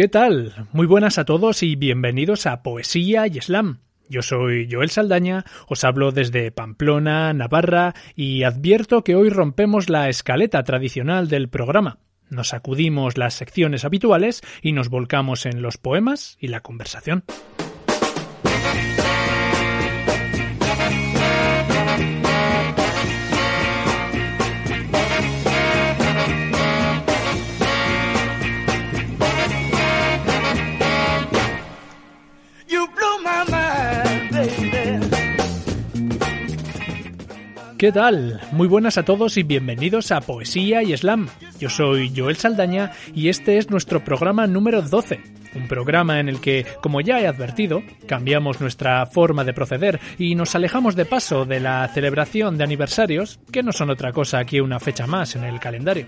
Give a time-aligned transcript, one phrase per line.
[0.00, 0.66] ¿Qué tal?
[0.72, 3.80] Muy buenas a todos y bienvenidos a Poesía y Slam.
[4.08, 10.08] Yo soy Joel Saldaña, os hablo desde Pamplona, Navarra, y advierto que hoy rompemos la
[10.08, 11.98] escaleta tradicional del programa.
[12.30, 17.24] Nos acudimos las secciones habituales y nos volcamos en los poemas y la conversación.
[37.80, 38.38] ¿Qué tal?
[38.52, 41.30] Muy buenas a todos y bienvenidos a Poesía y Slam.
[41.58, 45.18] Yo soy Joel Saldaña y este es nuestro programa número 12.
[45.54, 50.34] Un programa en el que, como ya he advertido, cambiamos nuestra forma de proceder y
[50.34, 54.60] nos alejamos de paso de la celebración de aniversarios, que no son otra cosa que
[54.60, 56.04] una fecha más en el calendario.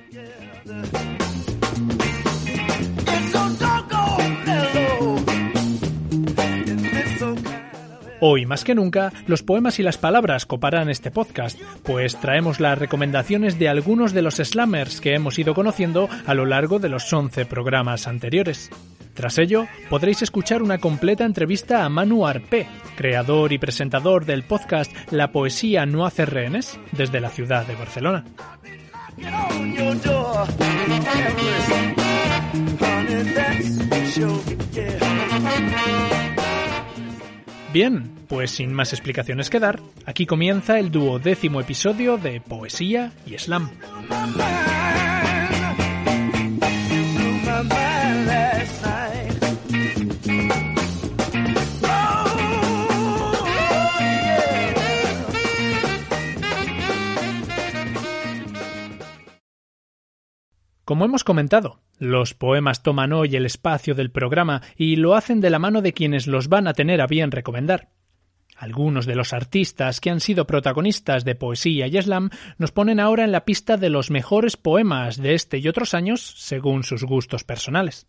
[8.25, 12.79] Hoy más que nunca, los poemas y las palabras coparán este podcast, pues traemos las
[12.79, 17.13] recomendaciones de algunos de los slammers que hemos ido conociendo a lo largo de los
[17.13, 18.71] 11 programas anteriores.
[19.15, 24.93] Tras ello, podréis escuchar una completa entrevista a Manu Arpe, creador y presentador del podcast
[25.11, 28.25] La poesía no hace rehenes, desde la ciudad de Barcelona.
[37.73, 43.39] Bien, pues sin más explicaciones que dar, aquí comienza el duodécimo episodio de Poesía y
[43.39, 43.71] Slam.
[60.93, 65.49] Como hemos comentado, los poemas toman hoy el espacio del programa y lo hacen de
[65.49, 67.89] la mano de quienes los van a tener a bien recomendar.
[68.59, 72.29] Algunos de los artistas que han sido protagonistas de poesía y slam
[72.59, 76.35] nos ponen ahora en la pista de los mejores poemas de este y otros años
[76.37, 78.07] según sus gustos personales.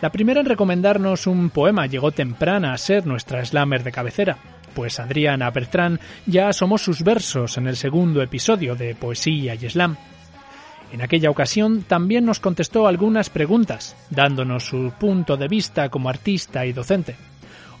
[0.00, 4.38] La primera en recomendarnos un poema llegó temprana a ser nuestra slammer de cabecera,
[4.74, 9.98] pues Adriana Bertrán ya asomó sus versos en el segundo episodio de Poesía y Slam.
[10.92, 16.64] En aquella ocasión también nos contestó algunas preguntas, dándonos su punto de vista como artista
[16.64, 17.16] y docente.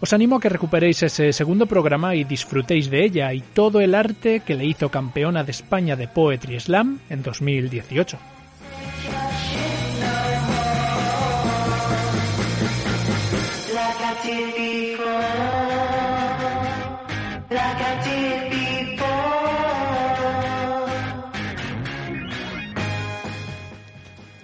[0.00, 3.94] Os animo a que recuperéis ese segundo programa y disfrutéis de ella y todo el
[3.94, 8.18] arte que le hizo campeona de España de Poetry Slam en 2018.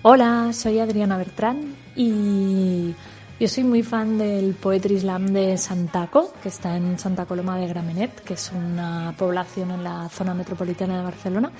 [0.08, 2.94] Hola, soy Adriana Bertrán y
[3.40, 7.66] yo soy muy fan del Poetry Slam de Santaco, que está en Santa Coloma de
[7.66, 11.50] Gramenet, que es una población en la zona metropolitana de Barcelona.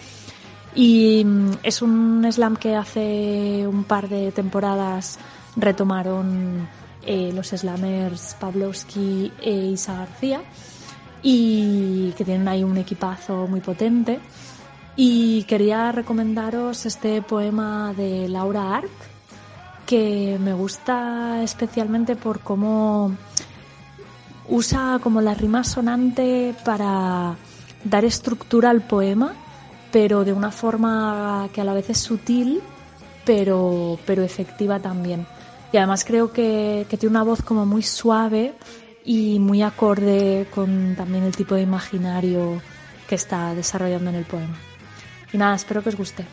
[0.76, 5.18] Y mm, es un slam que hace un par de temporadas
[5.56, 6.68] retomaron
[7.04, 10.40] eh, los slammers Pavlovsky e Isa García
[11.20, 14.20] y que tienen ahí un equipazo muy potente.
[14.96, 18.90] Y quería recomendaros este poema de Laura Art,
[19.84, 23.14] que me gusta especialmente por cómo
[24.48, 27.36] usa como la rima sonante para
[27.84, 29.34] dar estructura al poema,
[29.92, 32.62] pero de una forma que a la vez es sutil,
[33.26, 35.26] pero, pero efectiva también.
[35.72, 38.54] Y además creo que, que tiene una voz como muy suave
[39.04, 42.62] y muy acorde con también el tipo de imaginario
[43.06, 44.56] que está desarrollando en el poema.
[45.32, 46.24] Y nada, espero que os guste.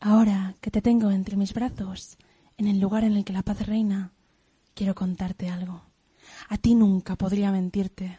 [0.00, 2.18] Ahora que te tengo entre mis brazos,
[2.58, 4.12] en el lugar en el que la paz reina,
[4.74, 5.82] quiero contarte algo.
[6.48, 8.18] A ti nunca podría mentirte.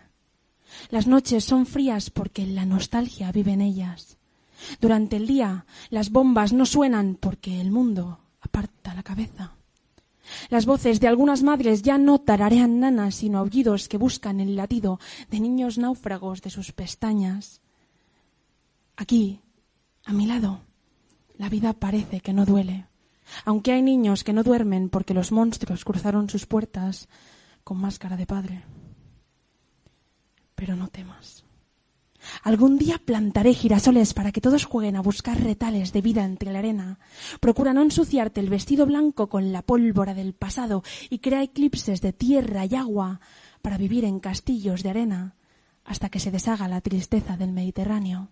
[0.90, 4.18] Las noches son frías porque la nostalgia vive en ellas.
[4.82, 9.56] Durante el día las bombas no suenan porque el mundo aparta la cabeza.
[10.50, 15.00] Las voces de algunas madres ya no tararean nanas, sino aullidos que buscan el latido
[15.30, 17.62] de niños náufragos de sus pestañas.
[18.96, 19.42] Aquí,
[20.06, 20.62] a mi lado,
[21.38, 22.88] la vida parece que no duele,
[23.44, 27.08] aunque hay niños que no duermen porque los monstruos cruzaron sus puertas
[27.64, 28.64] con máscara de padre.
[30.56, 31.44] Pero no temas.
[32.44, 36.60] Algún día plantaré girasoles para que todos jueguen a buscar retales de vida entre la
[36.60, 37.00] arena.
[37.40, 42.14] Procura no ensuciarte el vestido blanco con la pólvora del pasado y crea eclipses de
[42.14, 43.20] tierra y agua
[43.62, 45.36] para vivir en castillos de arena
[45.86, 48.30] hasta que se deshaga la tristeza del Mediterráneo.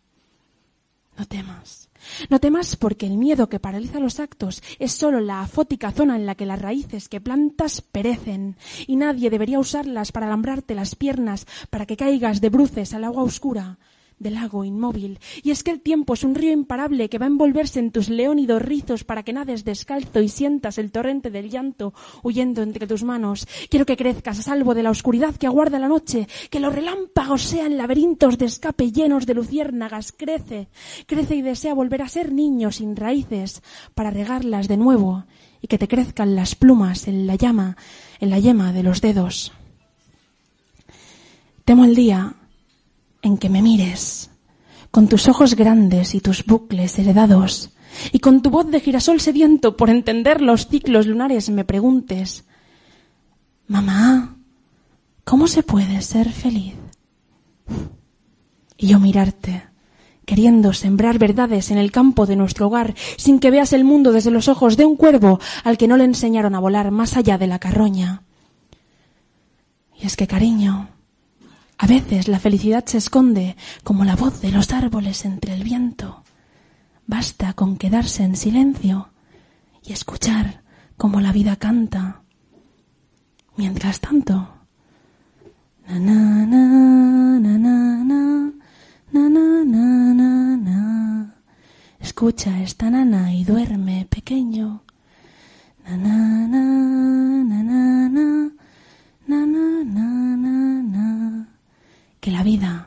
[1.18, 1.90] No temas.
[2.30, 6.26] No temas porque el miedo que paraliza los actos es sólo la afótica zona en
[6.26, 8.56] la que las raíces que plantas perecen
[8.88, 13.24] y nadie debería usarlas para alambrarte las piernas para que caigas de bruces al agua
[13.24, 13.78] oscura
[14.24, 15.20] del lago inmóvil.
[15.44, 18.10] Y es que el tiempo es un río imparable que va a envolverse en tus
[18.10, 21.94] leónidos rizos para que nades descalzo y sientas el torrente del llanto
[22.24, 23.48] huyendo entre tus manos.
[23.70, 27.44] Quiero que crezcas a salvo de la oscuridad que aguarda la noche, que los relámpagos
[27.44, 30.12] sean laberintos de escape llenos de luciérnagas.
[30.12, 30.70] Crece,
[31.06, 33.62] crece y desea volver a ser niño sin raíces
[33.94, 35.26] para regarlas de nuevo
[35.62, 37.78] y que te crezcan las plumas en la llama,
[38.20, 39.54] en la yema de los dedos.
[41.66, 42.36] Temo el día
[43.24, 44.30] en que me mires,
[44.92, 47.72] con tus ojos grandes y tus bucles heredados,
[48.12, 52.46] y con tu voz de girasol sediento por entender los ciclos lunares me preguntes,
[53.68, 54.36] Mamá,
[55.24, 56.76] ¿cómo se puede ser feliz?
[58.78, 59.64] Y yo mirarte,
[60.26, 64.32] queriendo sembrar verdades en el campo de nuestro hogar, sin que veas el mundo desde
[64.32, 67.48] los ojos de un cuervo al que no le enseñaron a volar más allá de
[67.48, 68.24] la carroña.
[69.98, 70.90] Y es que, cariño,
[71.84, 76.24] a veces la felicidad se esconde como la voz de los árboles entre el viento.
[77.08, 79.10] Basta con quedarse en silencio
[79.84, 80.64] y escuchar
[80.96, 82.22] como la vida canta.
[83.58, 84.48] Mientras tanto,
[85.86, 86.64] na na na
[87.38, 87.76] na na
[89.12, 91.36] na na na na
[92.00, 94.84] escucha esta nana y duerme pequeño.
[95.86, 97.33] Na na na na na
[102.44, 102.83] vida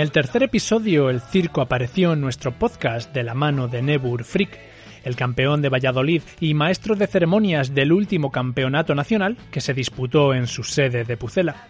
[0.00, 4.24] En el tercer episodio, el circo apareció en nuestro podcast de la mano de Nebur
[4.24, 4.58] Frick,
[5.04, 10.32] el campeón de Valladolid y maestro de ceremonias del último campeonato nacional que se disputó
[10.32, 11.68] en su sede de Pucela.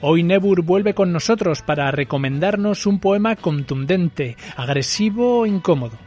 [0.00, 5.98] Hoy Nebur vuelve con nosotros para recomendarnos un poema contundente, agresivo, incómodo,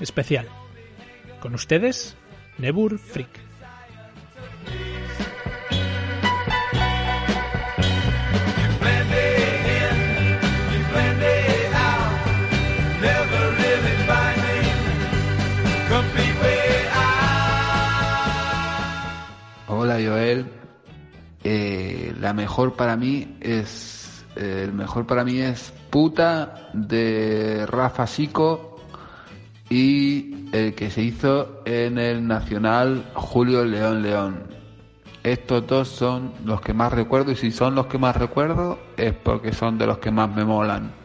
[0.00, 0.46] especial.
[1.40, 2.16] Con ustedes,
[2.58, 3.51] Nebur Frick.
[19.82, 20.46] Hola Joel,
[21.42, 28.06] Eh, la mejor para mí es eh, el mejor para mí es puta de Rafa
[28.06, 28.76] Sico
[29.68, 34.44] y el que se hizo en el Nacional Julio León León.
[35.24, 39.12] Estos dos son los que más recuerdo y si son los que más recuerdo es
[39.14, 41.01] porque son de los que más me molan.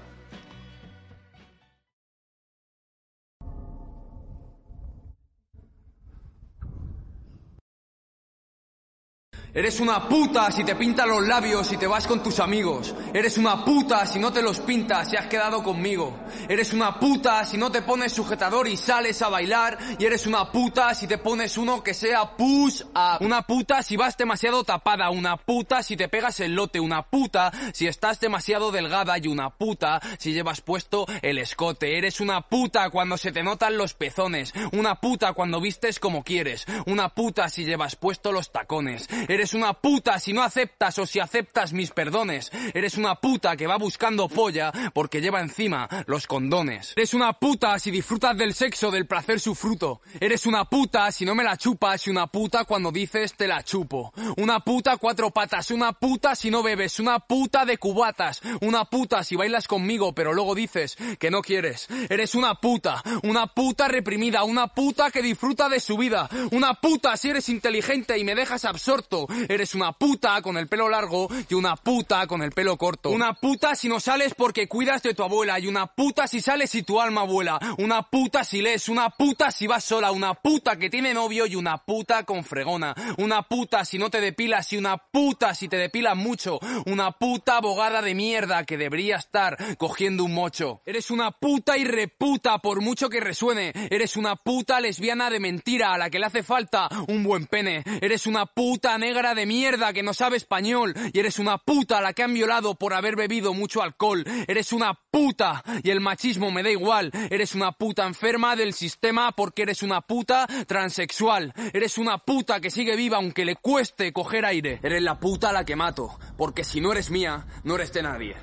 [9.58, 12.94] Eres una puta si te pintas los labios y te vas con tus amigos.
[13.12, 16.16] Eres una puta si no te los pintas y has quedado conmigo.
[16.48, 19.80] Eres una puta si no te pones sujetador y sales a bailar.
[19.98, 23.26] Y eres una puta si te pones uno que sea push up.
[23.26, 25.10] Una puta si vas demasiado tapada.
[25.10, 26.80] Una puta si te pegas el lote.
[26.80, 29.18] Una puta si estás demasiado delgada.
[29.18, 31.98] Y una puta si llevas puesto el escote.
[31.98, 34.54] Eres una puta cuando se te notan los pezones.
[34.72, 36.68] Una puta cuando vistes como quieres.
[36.86, 39.10] Una puta si llevas puesto los tacones.
[39.28, 42.52] Eres Eres una puta si no aceptas o si aceptas mis perdones.
[42.74, 46.92] Eres una puta que va buscando polla porque lleva encima los condones.
[46.98, 50.02] Eres una puta si disfrutas del sexo, del placer su fruto.
[50.20, 53.64] Eres una puta si no me la chupas y una puta cuando dices te la
[53.64, 54.12] chupo.
[54.36, 58.42] Una puta cuatro patas, una puta si no bebes, una puta de cubatas.
[58.60, 61.88] Una puta si bailas conmigo pero luego dices que no quieres.
[62.10, 66.30] Eres una puta, una puta reprimida, una puta que disfruta de su vida.
[66.52, 69.26] Una puta si eres inteligente y me dejas absorto.
[69.48, 73.10] Eres una puta con el pelo largo y una puta con el pelo corto.
[73.10, 76.74] Una puta si no sales porque cuidas de tu abuela y una puta si sales
[76.76, 77.60] y tu alma vuela.
[77.78, 81.56] Una puta si lees, una puta si vas sola, una puta que tiene novio y
[81.56, 82.94] una puta con fregona.
[83.18, 86.60] Una puta si no te depilas y una puta si te depilas mucho.
[86.86, 90.82] Una puta abogada de mierda que debería estar cogiendo un mocho.
[90.86, 93.72] Eres una puta y reputa por mucho que resuene.
[93.90, 97.84] Eres una puta lesbiana de mentira a la que le hace falta un buen pene.
[98.02, 100.94] Eres una puta negra de mierda que no sabe español.
[101.12, 104.24] Y eres una puta la que han violado por haber bebido mucho alcohol.
[104.48, 107.12] Eres una puta y el machismo me da igual.
[107.30, 111.54] Eres una puta enferma del sistema porque eres una puta transexual.
[111.74, 114.80] Eres una puta que sigue viva aunque le cueste coger aire.
[114.84, 118.04] Eres la puta a la que mato, porque si no eres mía, no eres de
[118.04, 118.36] nadie.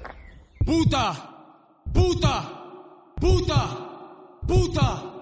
[0.65, 1.31] ¡Puta!
[1.93, 2.63] ¡Puta!
[3.21, 4.41] ¡Puta!
[4.47, 5.14] ¡Puta!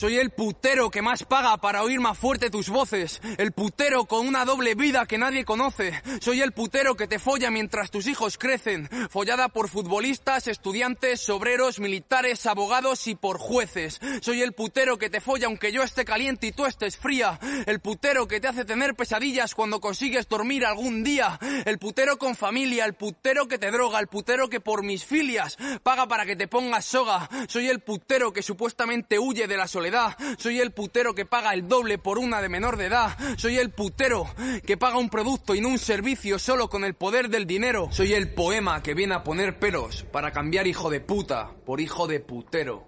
[0.00, 3.20] Soy el putero que más paga para oír más fuerte tus voces.
[3.36, 5.92] El putero con una doble vida que nadie conoce.
[6.20, 8.88] Soy el putero que te folla mientras tus hijos crecen.
[9.10, 13.98] Follada por futbolistas, estudiantes, obreros, militares, abogados y por jueces.
[14.22, 17.40] Soy el putero que te folla aunque yo esté caliente y tú estés fría.
[17.66, 21.40] El putero que te hace tener pesadillas cuando consigues dormir algún día.
[21.64, 25.58] El putero con familia, el putero que te droga, el putero que por mis filias
[25.82, 27.28] paga para que te pongas soga.
[27.48, 29.87] Soy el putero que supuestamente huye de la soledad.
[30.38, 33.16] Soy el putero que paga el doble por una de menor de edad.
[33.36, 34.26] Soy el putero
[34.66, 37.88] que paga un producto y no un servicio solo con el poder del dinero.
[37.90, 42.06] Soy el poema que viene a poner pelos para cambiar hijo de puta por hijo
[42.06, 42.87] de putero.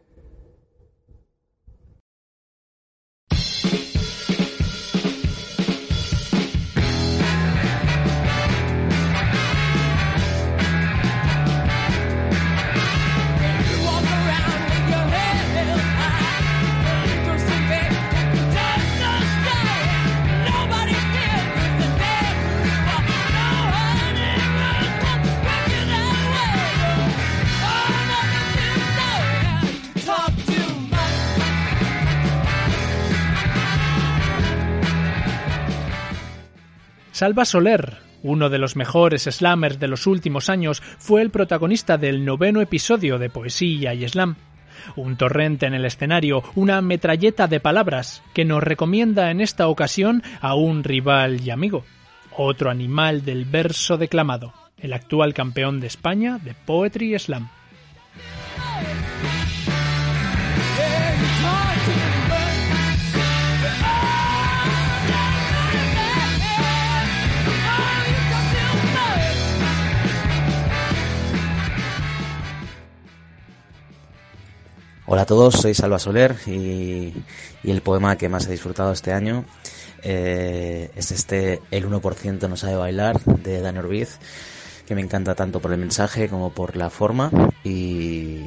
[37.20, 42.24] Salva Soler, uno de los mejores slammers de los últimos años, fue el protagonista del
[42.24, 44.36] noveno episodio de Poesía y Slam.
[44.96, 50.22] Un torrente en el escenario, una metralleta de palabras que nos recomienda en esta ocasión
[50.40, 51.84] a un rival y amigo,
[52.38, 57.50] otro animal del verso declamado, el actual campeón de España de Poetry Slam.
[75.12, 77.12] Hola a todos, soy Salva Soler y,
[77.64, 79.44] y el poema que más he disfrutado este año
[80.04, 84.20] eh, es este El 1% no sabe bailar de Dani Orbiz,
[84.86, 87.32] que me encanta tanto por el mensaje como por la forma
[87.64, 88.44] y,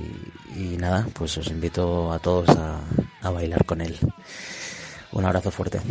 [0.80, 4.00] nada, pues os invito a todos a bailar con él.
[5.12, 5.82] Un abrazo fuerte.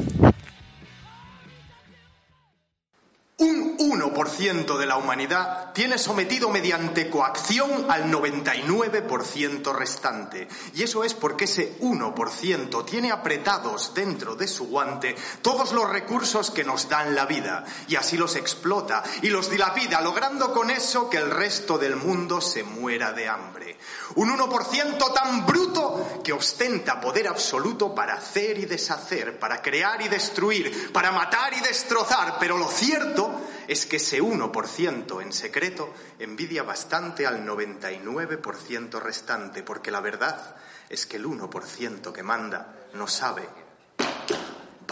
[3.42, 10.46] Un 1% de la humanidad tiene sometido mediante coacción al 99% restante.
[10.74, 16.52] Y eso es porque ese 1% tiene apretados dentro de su guante todos los recursos
[16.52, 17.64] que nos dan la vida.
[17.88, 22.40] Y así los explota y los dilapida, logrando con eso que el resto del mundo
[22.40, 23.76] se muera de hambre.
[24.14, 30.06] Un 1% tan bruto que ostenta poder absoluto para hacer y deshacer, para crear y
[30.06, 32.36] destruir, para matar y destrozar.
[32.38, 33.31] Pero lo cierto
[33.68, 40.56] es que ese 1% en secreto envidia bastante al 99% restante, porque la verdad
[40.88, 43.48] es que el 1% que manda no sabe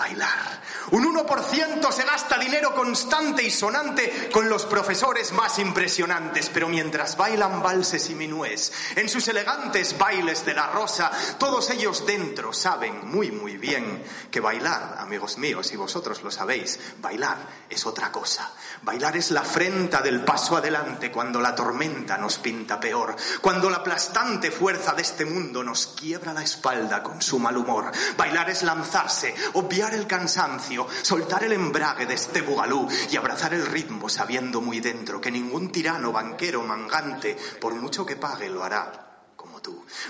[0.00, 0.62] bailar.
[0.92, 7.18] Un 1% se gasta dinero constante y sonante con los profesores más impresionantes, pero mientras
[7.18, 13.06] bailan valses y minués, en sus elegantes bailes de la rosa, todos ellos dentro saben
[13.08, 17.36] muy muy bien que bailar, amigos míos, y vosotros lo sabéis, bailar
[17.68, 18.50] es otra cosa.
[18.82, 23.78] Bailar es la afrenta del paso adelante cuando la tormenta nos pinta peor, cuando la
[23.78, 27.92] aplastante fuerza de este mundo nos quiebra la espalda con su mal humor.
[28.16, 33.66] Bailar es lanzarse, obviar el cansancio, soltar el embrague de este bugalú y abrazar el
[33.66, 39.09] ritmo sabiendo muy dentro que ningún tirano, banquero, mangante, por mucho que pague, lo hará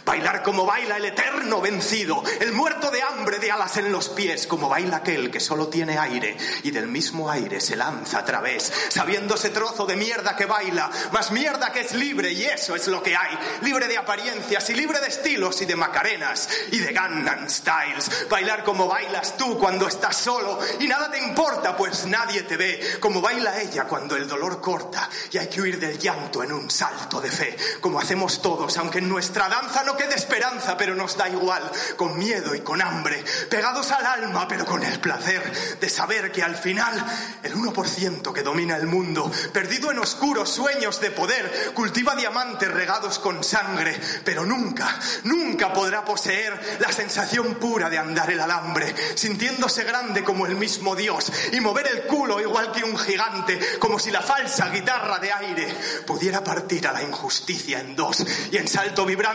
[0.04, 4.46] Bailar como baila el eterno vencido, el muerto de hambre de alas en los pies,
[4.46, 8.72] como baila aquel que solo tiene aire y del mismo aire se lanza a través,
[8.88, 12.86] sabiendo ese trozo de mierda que baila, más mierda que es libre y eso es
[12.88, 16.92] lo que hay, libre de apariencias y libre de estilos y de macarenas y de
[16.92, 18.28] Gangnam Styles.
[18.28, 22.98] Bailar como bailas tú cuando estás solo y nada te importa pues nadie te ve,
[23.00, 26.70] como baila ella cuando el dolor corta y hay que huir del llanto en un
[26.70, 31.16] salto de fe, como hacemos todos, aunque en nuestra danza no quede esperanza, pero nos
[31.16, 35.88] da igual, con miedo y con hambre, pegados al alma, pero con el placer de
[35.88, 36.94] saber que al final
[37.42, 43.18] el 1% que domina el mundo, perdido en oscuros sueños de poder, cultiva diamantes regados
[43.18, 49.84] con sangre, pero nunca, nunca podrá poseer la sensación pura de andar el alambre, sintiéndose
[49.84, 54.10] grande como el mismo Dios y mover el culo igual que un gigante, como si
[54.10, 55.74] la falsa guitarra de aire
[56.06, 59.29] pudiera partir a la injusticia en dos y en salto vibrante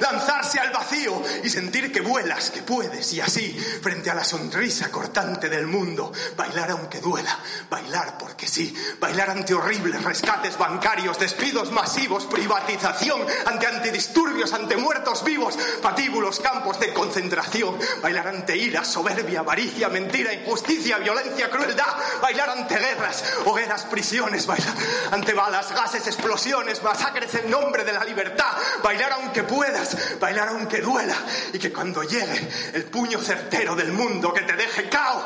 [0.00, 3.12] lanzarse al vacío y sentir que vuelas, que puedes.
[3.12, 7.38] Y así, frente a la sonrisa cortante del mundo, bailar aunque duela,
[7.70, 15.24] bailar porque sí, bailar ante horribles rescates bancarios, despidos masivos, privatización, ante antidisturbios, ante muertos
[15.24, 22.50] vivos, patíbulos, campos de concentración, bailar ante ira, soberbia, avaricia, mentira, injusticia, violencia, crueldad, bailar
[22.50, 24.74] ante guerras, hogueras, prisiones, bailar
[25.10, 30.80] ante balas, gases, explosiones, masacres en nombre de la libertad, bailar aunque puedas, bailar aunque
[30.80, 31.16] duela,
[31.52, 35.22] y que cuando llegue el puño certero del mundo que te deje cao,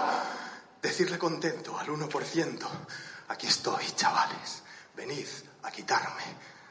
[0.81, 2.59] decirle contento al 1%,
[3.29, 4.63] aquí estoy, chavales,
[4.95, 5.27] venid
[5.63, 6.25] a quitarme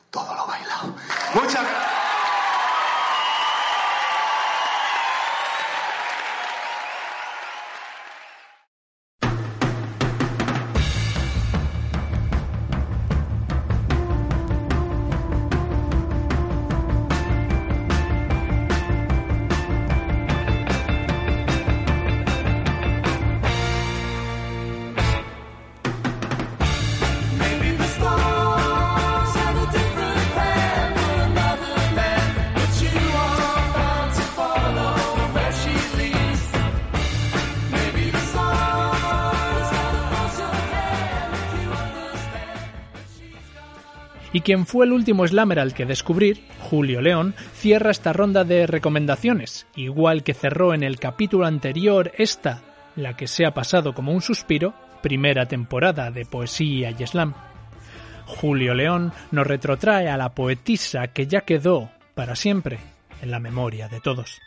[0.09, 0.95] todo lo bailado.
[1.35, 2.48] Muchas gracias.
[44.49, 49.67] Quien fue el último slammer al que descubrir, Julio León, cierra esta ronda de recomendaciones,
[49.75, 52.63] igual que cerró en el capítulo anterior esta,
[52.95, 57.35] la que se ha pasado como un suspiro, primera temporada de Poesía y Slam.
[58.25, 62.79] Julio León nos retrotrae a la poetisa que ya quedó, para siempre,
[63.21, 64.41] en la memoria de todos.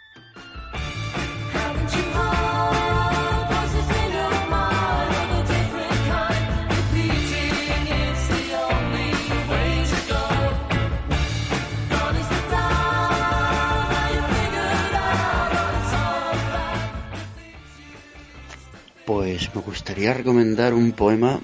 [19.07, 21.41] Pues me gustaría recomendar un poema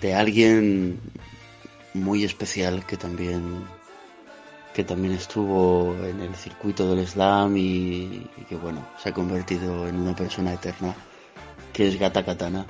[0.00, 0.98] de alguien
[1.94, 3.64] muy especial que también
[4.74, 9.88] que también estuvo en el circuito del slam y, y que bueno se ha convertido
[9.88, 10.94] en una persona eterna
[11.72, 12.66] que es Gata Katana.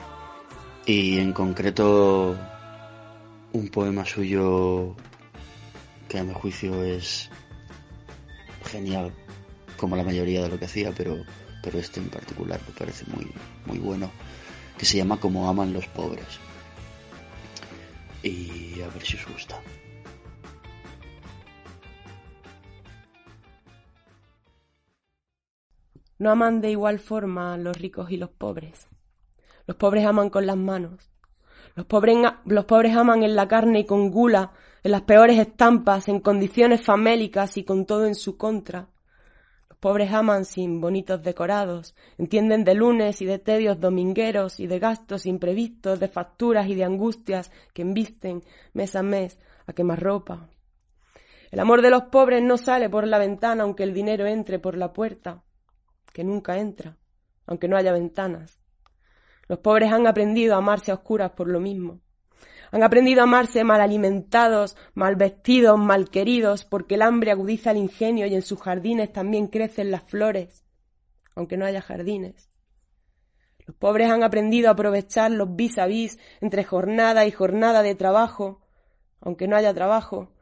[0.86, 2.36] Y en concreto
[3.52, 4.94] un poema suyo
[6.08, 7.30] que a mi juicio es
[8.66, 9.12] genial
[9.76, 11.16] como la mayoría de lo que hacía pero
[11.62, 13.30] pero este en particular me parece muy
[13.66, 14.10] muy bueno
[14.78, 16.40] que se llama Como aman los pobres
[18.22, 19.60] y a ver si os gusta.
[26.20, 28.88] No aman de igual forma los ricos y los pobres.
[29.66, 31.10] Los pobres aman con las manos.
[31.74, 36.08] Los pobres, los pobres aman en la carne y con gula, en las peores estampas,
[36.08, 38.89] en condiciones famélicas y con todo en su contra.
[39.80, 45.24] Pobres aman sin bonitos decorados, entienden de lunes y de tedios domingueros y de gastos
[45.24, 48.42] imprevistos, de facturas y de angustias que embisten
[48.74, 50.50] mes a mes a quemar ropa.
[51.50, 54.76] El amor de los pobres no sale por la ventana aunque el dinero entre por
[54.76, 55.42] la puerta,
[56.12, 56.98] que nunca entra,
[57.46, 58.60] aunque no haya ventanas.
[59.48, 62.00] Los pobres han aprendido a amarse a oscuras por lo mismo.
[62.72, 67.78] Han aprendido a amarse mal alimentados, mal vestidos, mal queridos, porque el hambre agudiza el
[67.78, 70.64] ingenio y en sus jardines también crecen las flores,
[71.34, 72.50] aunque no haya jardines.
[73.66, 77.94] Los pobres han aprendido a aprovechar los vis a vis entre jornada y jornada de
[77.94, 78.60] trabajo,
[79.20, 80.32] aunque no haya trabajo,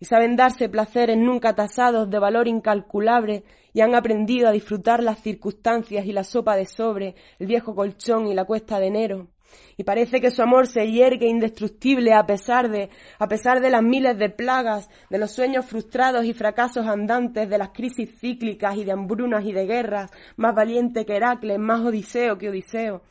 [0.00, 5.20] y saben darse placeres nunca tasados de valor incalculable y han aprendido a disfrutar las
[5.20, 9.33] circunstancias y la sopa de sobre, el viejo colchón y la cuesta de enero.
[9.76, 13.82] Y parece que su amor se hiergue indestructible a pesar de, a pesar de las
[13.82, 18.84] miles de plagas, de los sueños frustrados y fracasos andantes, de las crisis cíclicas y
[18.84, 23.02] de hambrunas y de guerras, más valiente que Heracles, más Odiseo que Odiseo.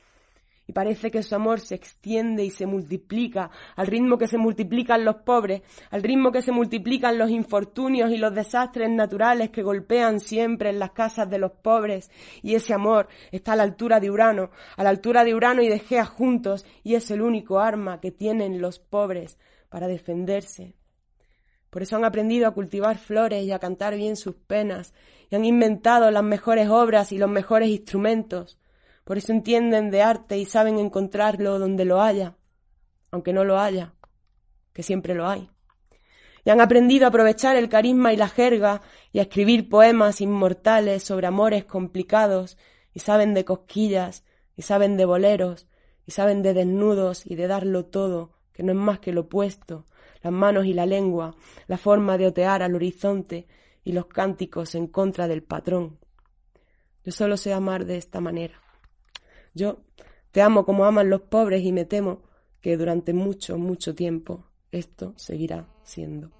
[0.65, 5.03] Y parece que su amor se extiende y se multiplica al ritmo que se multiplican
[5.03, 10.21] los pobres, al ritmo que se multiplican los infortunios y los desastres naturales que golpean
[10.21, 12.09] siempre en las casas de los pobres.
[12.41, 15.67] Y ese amor está a la altura de Urano, a la altura de Urano y
[15.67, 20.75] de Gea juntos, y es el único arma que tienen los pobres para defenderse.
[21.69, 24.93] Por eso han aprendido a cultivar flores y a cantar bien sus penas,
[25.29, 28.59] y han inventado las mejores obras y los mejores instrumentos.
[29.03, 32.37] Por eso entienden de arte y saben encontrarlo donde lo haya,
[33.11, 33.93] aunque no lo haya,
[34.71, 35.49] que siempre lo hay.
[36.45, 41.03] Y han aprendido a aprovechar el carisma y la jerga y a escribir poemas inmortales
[41.03, 42.57] sobre amores complicados
[42.93, 44.23] y saben de cosquillas
[44.55, 45.67] y saben de boleros
[46.05, 49.85] y saben de desnudos y de darlo todo, que no es más que lo opuesto,
[50.21, 51.35] las manos y la lengua,
[51.67, 53.47] la forma de otear al horizonte
[53.83, 55.99] y los cánticos en contra del patrón.
[57.03, 58.62] Yo solo sé amar de esta manera.
[59.53, 59.77] Yo
[60.31, 62.23] te amo como aman los pobres y me temo
[62.61, 66.31] que durante mucho, mucho tiempo esto seguirá siendo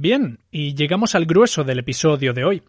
[0.00, 2.62] Bien, y llegamos al grueso del episodio de hoy.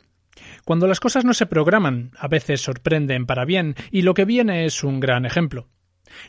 [0.66, 4.66] Cuando las cosas no se programan, a veces sorprenden para bien, y lo que viene
[4.66, 5.70] es un gran ejemplo.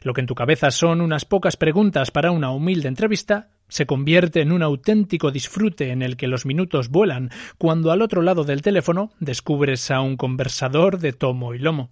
[0.04, 4.42] Lo que en tu cabeza son unas pocas preguntas para una humilde entrevista, se convierte
[4.42, 8.62] en un auténtico disfrute en el que los minutos vuelan cuando al otro lado del
[8.62, 11.90] teléfono descubres a un conversador de tomo y lomo.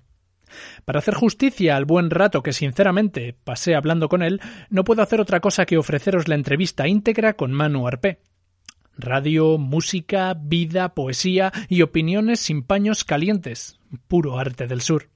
[0.85, 5.20] Para hacer justicia al buen rato que sinceramente pasé hablando con él, no puedo hacer
[5.20, 8.20] otra cosa que ofreceros la entrevista íntegra con Manu Arpé.
[8.96, 15.09] Radio, música, vida, poesía y opiniones sin paños calientes, puro arte del sur.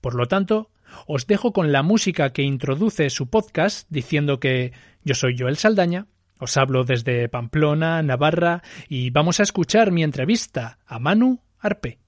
[0.00, 0.70] Por lo tanto,
[1.06, 4.72] os dejo con la música que introduce su podcast diciendo que
[5.04, 6.06] yo soy Joel Saldaña,
[6.38, 12.01] os hablo desde Pamplona, Navarra, y vamos a escuchar mi entrevista a Manu Arpe.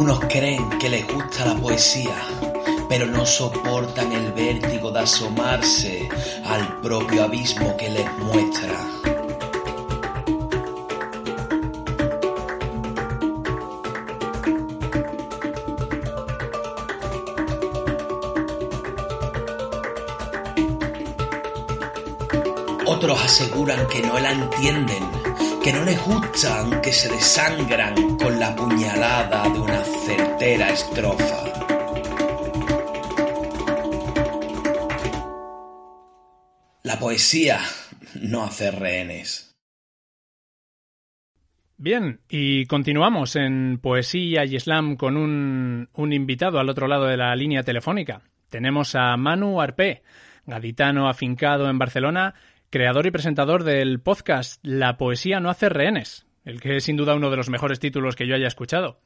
[0.00, 2.16] Unos creen que les gusta la poesía,
[2.88, 6.08] pero no soportan el vértigo de asomarse
[6.42, 8.80] al propio abismo que les muestra.
[22.86, 25.19] Otros aseguran que no la entienden,
[25.62, 31.44] que no les gustan, que se desangran con la puñalada de una certera estrofa.
[36.82, 37.60] La poesía
[38.22, 39.54] no hace rehenes.
[41.76, 47.16] Bien, y continuamos en Poesía y Slam con un, un invitado al otro lado de
[47.16, 48.22] la línea telefónica.
[48.48, 50.02] Tenemos a Manu Arpé,
[50.46, 52.34] gaditano afincado en Barcelona,
[52.70, 57.16] creador y presentador del podcast La poesía no hace rehenes, el que es sin duda
[57.16, 58.98] uno de los mejores títulos que yo haya escuchado.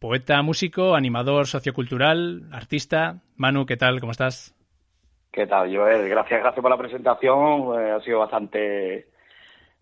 [0.00, 3.20] Poeta, músico, animador sociocultural, artista.
[3.36, 4.00] Manu, ¿qué tal?
[4.00, 4.54] ¿Cómo estás?
[5.30, 6.08] ¿Qué tal, Joel?
[6.08, 7.80] Gracias, gracias por la presentación.
[7.80, 9.06] eh, ha sido bastante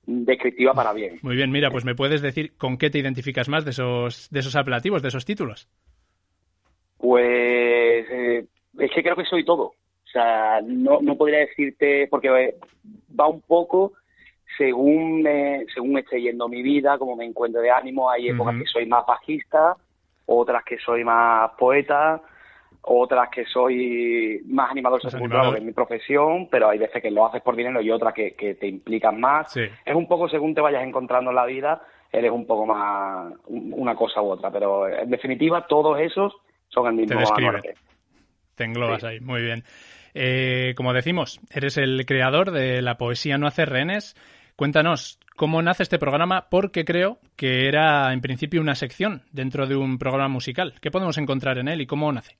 [0.04, 1.18] descriptiva para bien.
[1.22, 4.40] Muy bien, mira, pues me puedes decir con qué te identificas más de esos, de
[4.40, 5.66] esos apelativos, de esos títulos.
[6.98, 8.46] Pues eh,
[8.78, 9.72] es que creo que soy todo.
[10.10, 12.56] O sea, no, no podría decirte, porque
[13.18, 13.92] va un poco
[14.58, 18.10] según me, según esté yendo mi vida, como me encuentro de ánimo.
[18.10, 19.76] Hay épocas que soy más bajista,
[20.26, 22.20] otras que soy más poeta,
[22.82, 27.40] otras que soy más animador porque es mi profesión, pero hay veces que lo haces
[27.42, 29.52] por dinero y otras que, que te implican más.
[29.52, 29.62] Sí.
[29.84, 33.72] Es un poco según te vayas encontrando en la vida, eres un poco más un-
[33.76, 34.50] una cosa u otra.
[34.50, 36.34] Pero en definitiva, todos esos
[36.68, 37.32] son el Te mismo.
[37.36, 37.62] Anuar.
[38.56, 39.62] Te englobas ahí, muy bien.
[40.14, 44.16] Eh, como decimos, eres el creador de la poesía No hace rehenes.
[44.56, 49.76] Cuéntanos cómo nace este programa, porque creo que era en principio una sección dentro de
[49.76, 50.74] un programa musical.
[50.82, 52.36] ¿Qué podemos encontrar en él y cómo nace?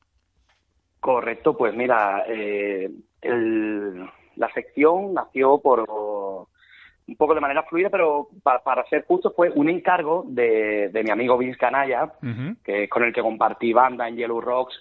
[1.01, 2.91] Correcto, pues mira, eh,
[3.23, 4.05] el-
[4.37, 9.51] la sección nació por un poco de manera fluida, pero pa- para ser justo fue
[9.51, 12.13] un encargo de, de mi amigo Vince Canalla,
[12.63, 14.75] que es con el que compartí banda en Yellow Rocks,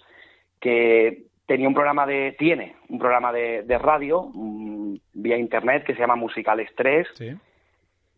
[0.60, 5.94] que tenía un programa de, tiene un programa de, de radio mm, vía internet que
[5.94, 7.08] se llama Musical Estrés.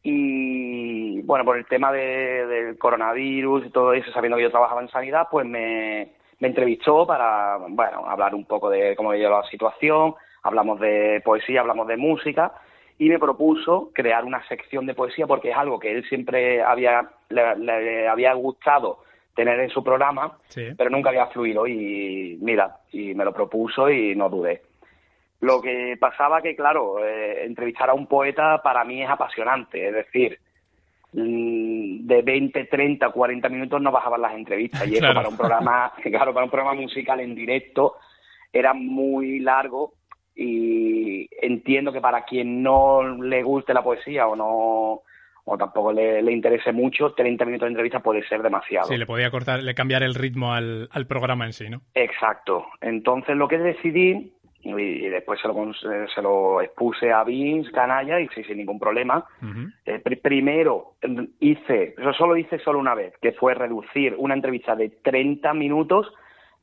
[0.02, 4.82] Y bueno, por el tema de- del coronavirus y todo eso, sabiendo que yo trabajaba
[4.82, 9.44] en sanidad, pues me, me entrevistó para, bueno, hablar un poco de cómo veía la
[9.44, 12.52] situación, hablamos de poesía, hablamos de música,
[12.98, 17.08] y me propuso crear una sección de poesía porque es algo que él siempre había,
[17.30, 18.98] le, le había gustado
[19.34, 20.38] tener en su programa,
[20.76, 24.62] pero nunca había fluido y mira, y me lo propuso y no dudé.
[25.40, 29.94] Lo que pasaba que, claro, eh, entrevistar a un poeta para mí es apasionante, es
[29.94, 30.38] decir,
[31.12, 35.14] mm, de 20, 30, 40 minutos no bajaban las entrevistas y eso Claro.
[35.14, 37.96] para un programa, claro, para un programa musical en directo
[38.52, 39.94] era muy largo
[40.36, 45.02] y entiendo que para quien no le guste la poesía o no
[45.44, 48.86] o tampoco le, le interese mucho, 30 minutos de entrevista puede ser demasiado.
[48.86, 51.80] Sí, le podía cortar, le cambiar el ritmo al, al programa en sí, ¿no?
[51.94, 52.66] Exacto.
[52.80, 54.32] Entonces lo que decidí,
[54.64, 58.58] y, y después se lo, eh, se lo expuse a Vince, Canalla, y sí, sin
[58.58, 59.24] ningún problema.
[59.84, 60.94] Eh, pri- primero
[61.40, 66.06] hice, eso solo hice solo una vez, que fue reducir una entrevista de 30 minutos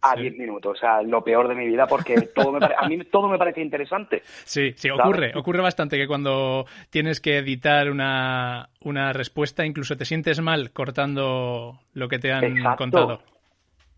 [0.01, 0.77] a 10 minutos.
[0.77, 3.37] O sea, lo peor de mi vida, porque todo me pare- a mí todo me
[3.37, 4.21] parece interesante.
[4.45, 5.01] Sí, sí, ¿Sabes?
[5.05, 10.71] ocurre, ocurre bastante que cuando tienes que editar una, una respuesta, incluso te sientes mal
[10.71, 12.77] cortando lo que te han Exacto.
[12.77, 13.21] contado.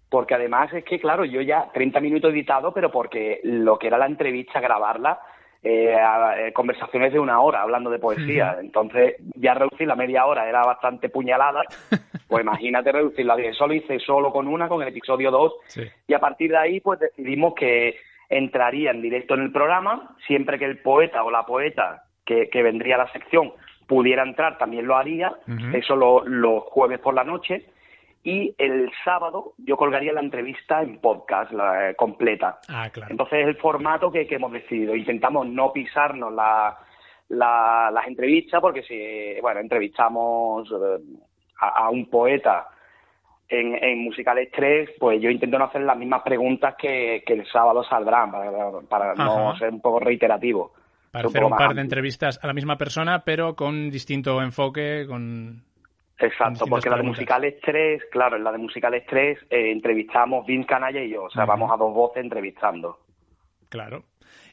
[0.09, 3.97] Porque además es que, claro, yo ya 30 minutos editado, pero porque lo que era
[3.97, 5.19] la entrevista, grabarla,
[5.63, 8.57] eh, a- eh, conversaciones de una hora hablando de poesía.
[8.59, 11.61] Entonces, ya reducir la media hora era bastante puñalada.
[12.31, 13.57] Pues imagínate reducirla a 10.
[13.57, 15.53] Solo hice solo con una, con el episodio 2.
[16.07, 17.97] Y a partir de ahí, pues decidimos que
[18.29, 22.63] entraría en directo en el programa, siempre que el poeta o la poeta que, que
[22.63, 23.51] vendría a la sección
[23.85, 25.33] pudiera entrar, también lo haría.
[25.45, 25.75] Ujú.
[25.75, 27.65] Eso lo- los jueves por la noche.
[28.23, 32.59] Y el sábado yo colgaría la entrevista en podcast la, eh, completa.
[32.69, 33.11] Ah, claro.
[33.11, 34.95] Entonces es el formato que, que hemos decidido.
[34.95, 36.77] Intentamos no pisarnos la,
[37.29, 40.99] la- las entrevistas porque si, bueno, entrevistamos eh,
[41.59, 42.67] a, a un poeta
[43.49, 47.45] en, en Musicales 3, pues yo intento no hacer las mismas preguntas que, que el
[47.47, 50.73] sábado saldrán para, para no ser un poco reiterativo.
[51.11, 55.63] Para hacer un par de entrevistas a la misma persona, pero con distinto enfoque, con...
[56.21, 57.03] Exacto, porque la de.
[57.03, 61.29] Musicales 3, claro, en la de Musicales 3 eh, entrevistamos Vince Canalla y yo, o
[61.29, 62.99] sea, vamos a dos voces entrevistando.
[63.69, 64.03] Claro.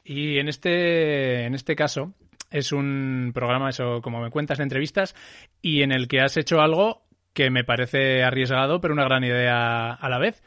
[0.05, 2.13] Y en este, en este caso,
[2.51, 5.15] es un programa, eso, como me cuentas, de entrevistas,
[5.61, 7.03] y en el que has hecho algo
[7.35, 10.43] que me parece arriesgado, pero una gran idea a la vez,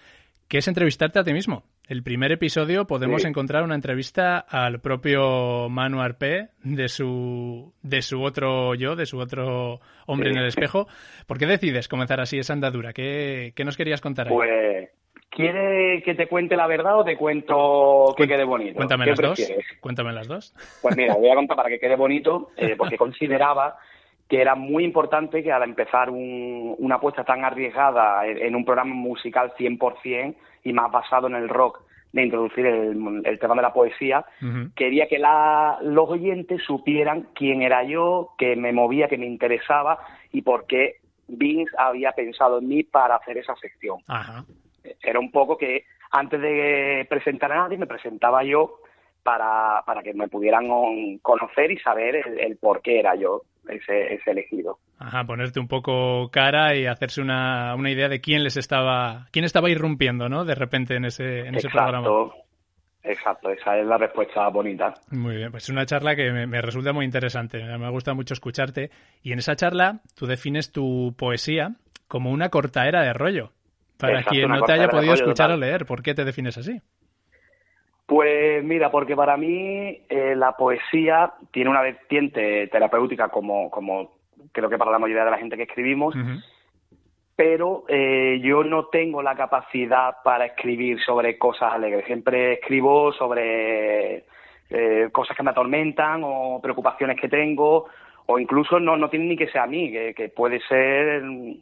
[0.47, 1.63] que es entrevistarte a ti mismo.
[1.87, 3.27] El primer episodio podemos Sí.
[3.27, 9.19] encontrar una entrevista al propio Manu Arpé de su, de su otro yo, de su
[9.19, 10.35] otro hombre Sí.
[10.35, 10.87] en el espejo.
[11.27, 12.93] ¿Por qué decides comenzar así esa andadura?
[12.93, 14.33] ¿Qué, qué nos querías contar ahí?
[14.33, 14.89] Pues,
[15.29, 18.75] ¿quiere que te cuente la verdad o te cuento que quede bonito?
[18.77, 19.51] Cuéntame ¿Qué las dos.
[19.81, 20.53] Cuéntame las dos.
[20.81, 23.75] Pues mira, voy a contar para que quede bonito, eh, porque consideraba
[24.29, 28.63] que era muy importante que al empezar un- una apuesta tan arriesgada en, en un
[28.63, 31.81] programa musical 100% y más basado en el rock,
[32.13, 34.25] de introducir el, el tema de la poesía,
[34.75, 39.97] quería que la- los oyentes supieran quién era yo, que me movía, que me interesaba
[40.33, 40.97] y por qué
[41.29, 43.99] Vince había pensado en mí para hacer esa sección.
[44.07, 44.43] Ajá.
[45.01, 48.79] Era un poco que antes de presentar a nadie me presentaba yo
[49.23, 53.43] para, para que me pudieran on- conocer y saber el, el por qué era yo
[53.69, 54.79] ese, ese elegido.
[54.99, 59.45] Ajá, ponerte un poco cara y hacerse una, una idea de quién les estaba, quién
[59.45, 60.45] estaba irrumpiendo, ¿no?
[60.45, 62.07] De repente en ese, en ese programa.
[63.03, 64.93] Exacto, esa es la respuesta bonita.
[65.09, 67.63] Muy bien, pues es una charla que me, me resulta muy interesante.
[67.63, 68.91] Me gusta mucho escucharte.
[69.23, 71.75] Y en esa charla tú defines tu poesía
[72.07, 73.53] como una cortaera de rollo.
[73.97, 75.51] Para Exacto, quien no te haya podido escuchar total.
[75.53, 76.79] o leer, ¿por qué te defines así?
[78.11, 84.11] Pues mira, porque para mí eh, la poesía tiene una vertiente terapéutica como, como
[84.51, 86.13] creo que para la mayoría de la gente que escribimos,
[87.37, 92.03] pero eh, yo no tengo la capacidad para escribir sobre cosas alegres.
[92.05, 94.25] Siempre escribo sobre
[94.69, 97.85] eh, cosas que me atormentan o preocupaciones que tengo
[98.25, 101.53] o incluso no, no tiene ni que ser a mí, que, que puede ser mm,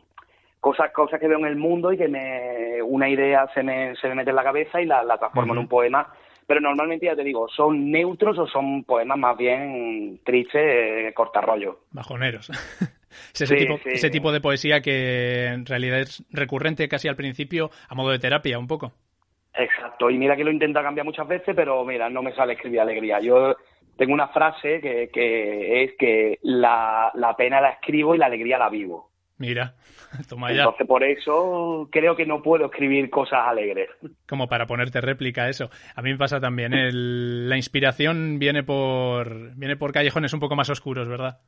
[0.60, 4.08] cosas, cosas que veo en el mundo y que me, una idea se me, se
[4.08, 6.12] me mete en la cabeza y la, la transformo en un poema.
[6.50, 11.76] Pero normalmente, ya te digo, son neutros o son poemas más bien tristes, eh, cortarrollos.
[11.92, 12.50] Bajoneros.
[13.36, 13.90] es ese, Sí, tipo, sí.
[13.92, 18.18] ese tipo de poesía que en realidad es recurrente casi al principio a modo de
[18.18, 18.94] terapia, un poco.
[19.54, 22.80] Exacto, y mira que lo intenta cambiar muchas veces, pero mira, no me sale escribir
[22.80, 23.20] alegría.
[23.20, 23.56] Yo
[23.96, 28.58] tengo una frase que, que es que la, la pena la escribo y la alegría
[28.58, 29.09] la vivo.
[29.40, 29.74] Mira,
[30.30, 30.64] toma ya.
[30.64, 33.90] Entonces por eso creo que no puedo escribir cosas alegres.
[34.28, 35.70] Como para ponerte réplica a eso.
[35.96, 36.74] A mí me pasa también.
[36.74, 41.40] el- la inspiración viene por, viene por callejones un poco más oscuros, ¿verdad?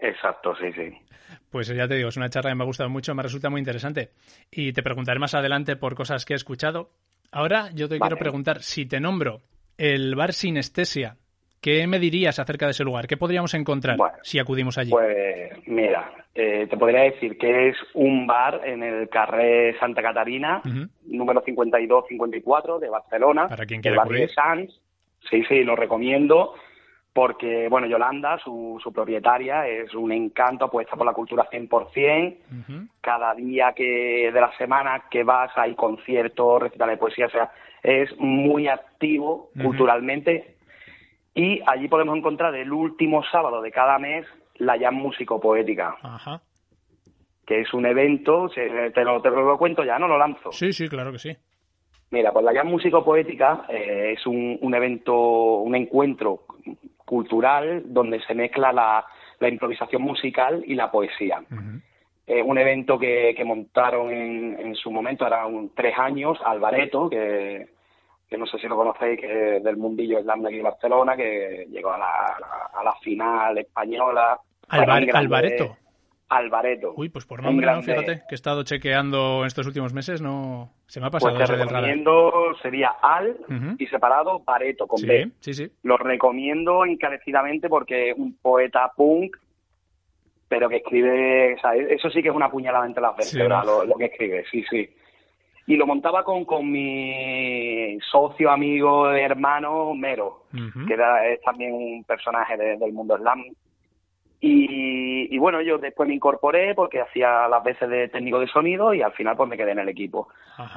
[0.00, 0.94] Exacto, sí, sí.
[1.50, 3.58] Pues ya te digo, es una charla que me ha gustado mucho, me resulta muy
[3.60, 4.10] interesante.
[4.50, 6.90] Y te preguntaré más adelante por cosas que he escuchado.
[7.32, 8.10] Ahora yo te Vale.
[8.10, 9.40] quiero preguntar, si te nombro
[9.76, 11.16] el bar Sinestesia,
[11.60, 13.06] ¿qué me dirías acerca de ese lugar?
[13.06, 14.90] ¿Qué podríamos encontrar si acudimos allí?
[14.90, 20.62] Pues mira, eh, te podría decir que es un bar en el carré Santa Catarina,
[20.64, 20.88] Ujú.
[21.06, 24.30] número 52-54 de Barcelona, Para quien quiera acudir.
[25.28, 26.54] Sí, sí, lo recomiendo
[27.12, 32.88] porque, bueno, Yolanda, su, su propietaria, es un encanto, apuesta por la cultura 100%.
[33.00, 37.50] Cada día que de la semana que vas hay conciertos, recitales de poesía, o sea,
[37.82, 40.57] es muy activo culturalmente.
[41.38, 46.42] Y allí podemos encontrar el último sábado de cada mes la Jam Músico Poética, Ajá.
[47.46, 50.50] que es un evento, te lo, te lo cuento ya, no lo lanzo.
[50.50, 51.36] Sí, sí, claro que sí.
[52.10, 55.14] Mira, pues la Jam Músico Poética eh, es un, un evento,
[55.58, 56.40] un encuentro
[57.04, 59.04] cultural donde se mezcla la,
[59.38, 61.40] la improvisación musical y la poesía.
[62.26, 67.08] Eh, un evento que, que montaron en, en su momento, era un, tres años, Alvareto,
[67.08, 67.77] que,
[68.28, 71.66] que no sé si lo conocéis, que es del mundillo de aquí de Barcelona, que
[71.70, 72.36] llegó a la,
[72.74, 74.38] a la- final española.
[74.68, 75.76] Alvar- grande- Alvareto.
[76.30, 76.92] Alvareto.
[76.94, 77.72] Uy, pues por nombre, ¿no?
[77.80, 81.22] grande- Fíjate, que he estado chequeando en estos últimos meses, no se me ha Pues
[81.24, 81.84] pasado te del radar.
[81.84, 83.34] recomiendo, sería Al
[83.78, 85.30] y separado Bareto, con Sí, B.
[85.40, 85.72] sí, sí.
[85.84, 89.38] Lo recomiendo encarecidamente porque es un poeta punk,
[90.48, 93.94] pero que escribe, o sea, eso sí que es una puñalada entre las vértebras, lo
[93.96, 94.86] que escribe, sí, sí.
[95.68, 100.44] Y lo montaba con, con mi socio, amigo, hermano, Mero,
[100.86, 103.44] que era, es también un personaje de- del mundo slam.
[104.40, 108.94] Y, y bueno, yo después me incorporé porque hacía las veces de técnico de sonido
[108.94, 110.28] y al final pues me quedé en el equipo.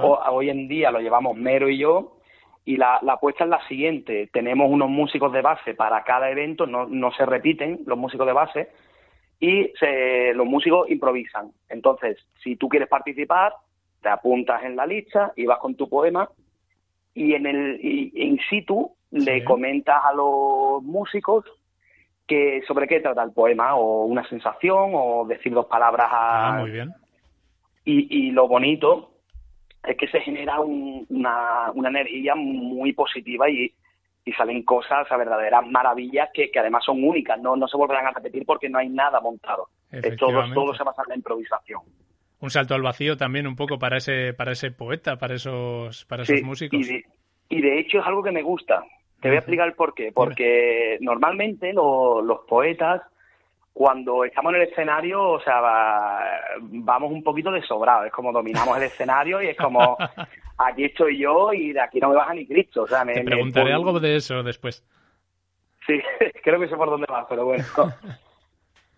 [0.04, 2.18] O- hoy en día lo llevamos Mero y yo
[2.66, 4.30] y la, la apuesta es la siguiente.
[4.34, 8.34] Tenemos unos músicos de base para cada evento, no, no se repiten los músicos de
[8.34, 8.70] base
[9.40, 11.52] y se- los músicos improvisan.
[11.70, 13.54] Entonces, si tú quieres participar,
[14.02, 16.30] te apuntas en la lista y vas con tu poema
[17.14, 21.46] y en el y in situ le comentas a los músicos
[22.26, 26.60] que sobre qué trata el poema o una sensación o decir dos palabras a, Ah,
[26.62, 26.94] muy bien.
[27.86, 29.12] y, y lo bonito
[29.84, 33.74] es que se genera un- una, una energía muy positiva y,
[34.24, 38.08] y salen cosas, sea, verdaderas maravillas que, que además son únicas, no, no se volverán
[38.08, 39.68] a repetir porque no hay nada montado.
[39.92, 41.82] Es todo, todo se basa en la improvisación.
[42.42, 46.24] Un salto al vacío también un poco para ese, para ese poeta, para esos, para
[46.24, 46.80] esos Sí, músicos.
[46.82, 47.06] Y de,
[47.50, 48.84] y de hecho es algo que me gusta.
[49.22, 50.12] Te voy a explicar el por qué.
[50.12, 53.02] Porque normalmente lo- los poetas,
[53.74, 56.24] cuando estamos en el escenario, o sea, va-
[56.60, 58.06] vamos un poquito de sobrado.
[58.06, 59.98] Es como dominamos el escenario y es como,
[60.58, 62.84] aquí estoy yo y de aquí no me baja ni Cristo.
[62.84, 64.84] O sea, me, Te preguntaré algo de eso después.
[65.86, 66.00] Sí,
[66.44, 67.64] creo que sé por dónde vas, pero bueno.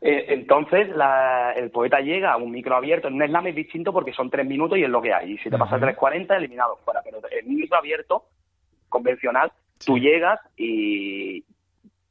[0.06, 3.08] Eh, Entonces, la- el poeta llega a un micro abierto.
[3.08, 5.32] En un slam es distinto porque son tres minutos y es lo que hay.
[5.32, 5.86] Y si te pasas Ujú.
[5.86, 7.02] 3.40, eliminado fuera.
[7.04, 8.26] Pero en un micro abierto,
[8.90, 9.52] convencional,
[9.86, 11.44] tú llegas y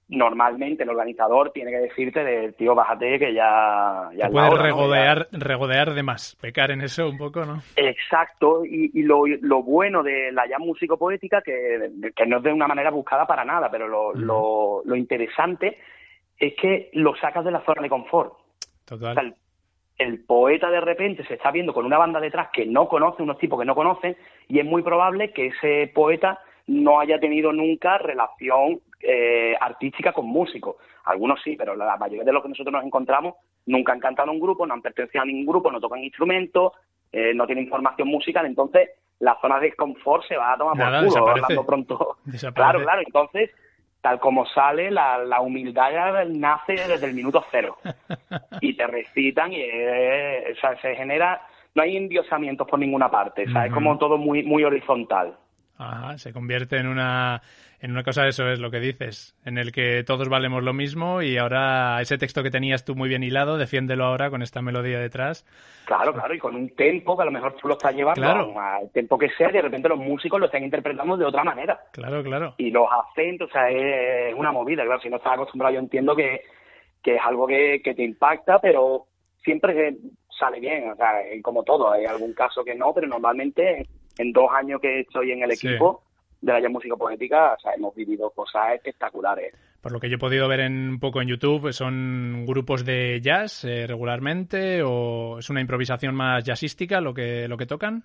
[0.09, 4.63] normalmente el organizador tiene que decirte de tío, bájate que ya, ya puedes hora, ¿no?
[4.63, 7.63] regodear, regodear de más, pecar en eso un poco, ¿no?
[7.77, 12.43] Exacto, y, y lo, lo bueno de la jam músico poética, que, que no es
[12.43, 15.79] de una manera buscada para nada, pero lo, lo, lo interesante
[16.43, 18.35] es que lo sacas de la zona de confort.
[18.85, 19.11] Total.
[19.11, 19.35] O sea, el,
[19.99, 23.39] el poeta de repente se está viendo con una banda detrás que no conoce, unos
[23.39, 24.17] tipos que no conocen,
[24.49, 30.27] y es muy probable que ese poeta no haya tenido nunca relación eh, artística con
[30.27, 30.77] músicos.
[31.05, 33.35] Algunos sí, pero la mayoría de los que nosotros nos encontramos
[33.67, 36.73] nunca han cantado en un grupo, no han pertenecido a ningún grupo, no tocan instrumentos,
[37.13, 41.03] eh, no tienen formación musical, entonces la zona de confort se va a tomar Nada,
[41.03, 42.17] por culo, hablando pronto.
[42.25, 42.55] Desaparece.
[42.55, 43.51] Claro, claro, entonces,
[44.03, 47.79] tal como sale, la, la humildad nace desde el minuto cero.
[48.61, 51.41] y te recitan y eh, o sea, se genera,
[51.75, 55.35] no hay endiosamientos por ninguna parte, o sea, es como todo muy, muy horizontal.
[55.79, 57.41] Ajá, se convierte en una,
[57.83, 61.21] en una cosa, eso es lo que dices, en el que todos valemos lo mismo
[61.21, 65.01] y ahora ese texto que tenías tú muy bien hilado, defiéndelo ahora con esta melodía
[65.01, 65.45] detrás.
[65.85, 68.55] Claro, claro, y con un tempo que a lo mejor tú lo estás llevando Claro.
[68.59, 71.81] al tempo que sea y de repente los músicos lo están interpretando de otra manera.
[71.93, 72.55] Claro, claro.
[72.57, 76.15] Y los acentos, o sea, es una movida, claro, si no estás acostumbrado yo entiendo
[76.15, 76.43] que,
[77.03, 79.07] que es algo que, que te impacta, pero
[79.43, 79.97] siempre
[80.39, 83.87] sale bien, o sea, como todo, hay algún caso que no, pero normalmente
[84.19, 85.67] en dos años que estoy en el Sí.
[86.43, 89.55] De la Jazz Música Poética, o sea, hemos vivido cosas espectaculares.
[89.81, 93.21] Por lo que yo he podido ver en, un poco en YouTube, son grupos de
[93.21, 98.05] jazz eh, regularmente o es una improvisación más jazzística lo que, lo que tocan.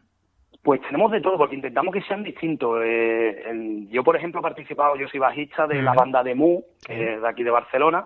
[0.63, 2.81] Pues tenemos de todo, porque intentamos que sean distintos.
[2.83, 7.13] Eh, yo, por ejemplo, he participado, yo soy bajista de la banda de Mu, que
[7.13, 8.05] es de aquí de Barcelona.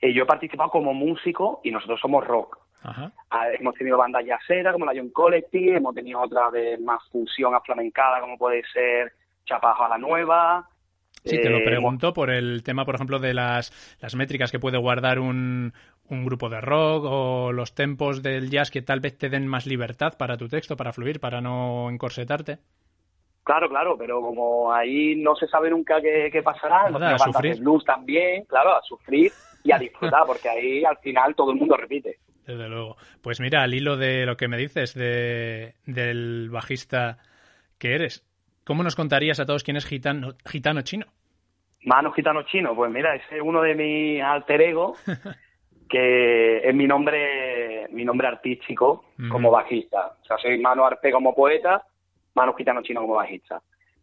[0.00, 2.58] Eh, yo he participado como músico y nosotros somos rock.
[2.82, 3.12] Ajá.
[3.30, 7.54] Ah, hemos tenido bandas jazzeras como la John Collective, hemos tenido otra de más fusión
[7.54, 9.12] aflamencada como puede ser
[9.44, 10.68] Chapajo a la Nueva.
[11.24, 14.58] Sí, te lo Eh, pregunto por el tema, por ejemplo, de las, las métricas que
[14.58, 15.74] puede guardar un,
[16.04, 19.66] un grupo de rock o los tempos del jazz que tal vez te den más
[19.66, 22.58] libertad para tu texto, para fluir, para no encorsetarte.
[23.42, 27.56] Claro, claro, pero como ahí no se sabe nunca qué, qué pasará, Nada, a sufrir.
[27.56, 29.32] blues también, claro, a sufrir
[29.62, 32.20] y a disfrutar, porque ahí al final todo el mundo repite.
[32.46, 32.96] Desde luego.
[33.20, 37.18] Pues mira, al hilo de lo que me dices de, del bajista
[37.78, 38.26] que eres,
[38.70, 41.06] ¿cómo nos contarías a todos quién es gitano, gitano chino?
[41.86, 44.94] Mano Gitano Chino, pues mira, ese es uno de mis alter ego,
[45.88, 50.14] que es mi nombre, mi nombre artístico como bajista.
[50.22, 51.82] O sea, soy Mano Arpe como poeta,
[52.36, 53.60] Mano Gitano Chino como bajista.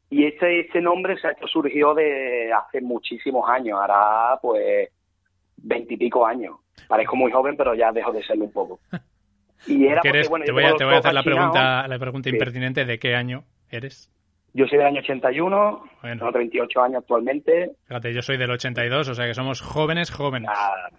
[0.09, 4.89] Y este, este nombre, o sea, esto surgió de hace muchísimos años, hará pues
[5.55, 6.57] veintipico años.
[6.89, 8.82] Parezco muy joven, pero ya dejo de serlo un poco.
[9.65, 11.97] Y era Porque porque, bueno, te voy a, te voy a hacer la pregunta, la
[11.97, 12.36] pregunta Sí.
[12.36, 14.11] impertinente de qué año eres.
[14.54, 16.20] Yo soy del año 81, Bueno.
[16.20, 17.72] tengo 38 años actualmente.
[17.88, 20.50] Fíjate, yo soy del 82, o sea que somos jóvenes, jóvenes.
[20.52, 20.89] Ah,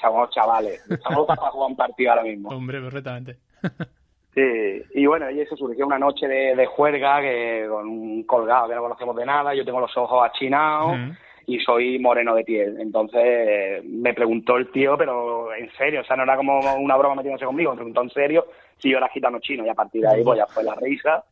[0.00, 0.84] somos chavales.
[0.90, 2.48] Estamos para jugar un partido ahora mismo.
[2.50, 3.36] Hombre, perfectamente.
[4.34, 8.68] Sí, y bueno, y eso surgió una noche de, de juerga que con un colgado
[8.68, 10.96] que no conocemos de nada, yo tengo los ojos achinados
[11.46, 12.80] y soy moreno de piel.
[12.80, 17.14] Entonces me preguntó el tío, pero en serio, o sea, no era como una broma
[17.14, 18.46] metiéndose conmigo, me preguntó en serio
[18.78, 21.22] si yo era gitano chino y a partir de ahí pues ya fue la risa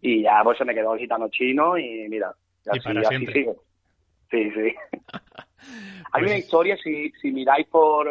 [0.00, 2.32] y ya pues se me quedó el gitano chino y mira,
[2.66, 3.56] y así, así sigo.
[4.30, 4.74] Sí, sí.
[6.12, 8.08] Hay Pues una historia, si, si miráis por,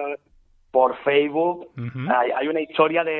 [0.71, 1.71] por Facebook,
[2.09, 3.11] hay, hay una historia de,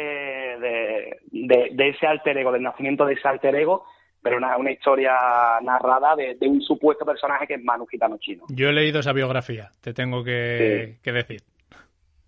[0.59, 3.85] de, de- de ese alter ego, del nacimiento de ese alter ego,
[4.21, 5.15] pero una, una historia
[5.61, 9.13] narrada de, de un supuesto personaje que es Manu Gitano Chino, Yo he leído esa
[9.13, 11.41] biografía, te tengo que, que decir.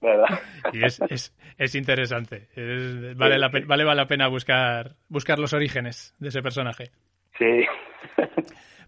[0.01, 0.39] ¿Verdad?
[0.73, 2.47] Y es, es, es interesante.
[2.55, 6.91] Es- vale, la, pe- vale la pena buscar, buscar los orígenes de ese personaje.
[7.37, 7.65] Sí.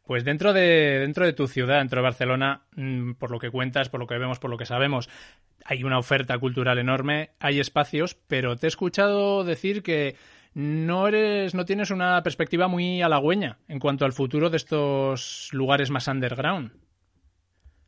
[0.06, 3.90] Pues dentro de, dentro de tu ciudad, dentro de Barcelona, mm, por lo que cuentas,
[3.90, 5.10] por lo que vemos, por lo que sabemos,
[5.64, 10.16] hay una oferta cultural enorme, hay espacios, pero te he escuchado decir que
[10.54, 15.92] no eres, no tienes una perspectiva muy halagüeña en cuanto al futuro de estos lugares
[15.92, 16.72] más underground.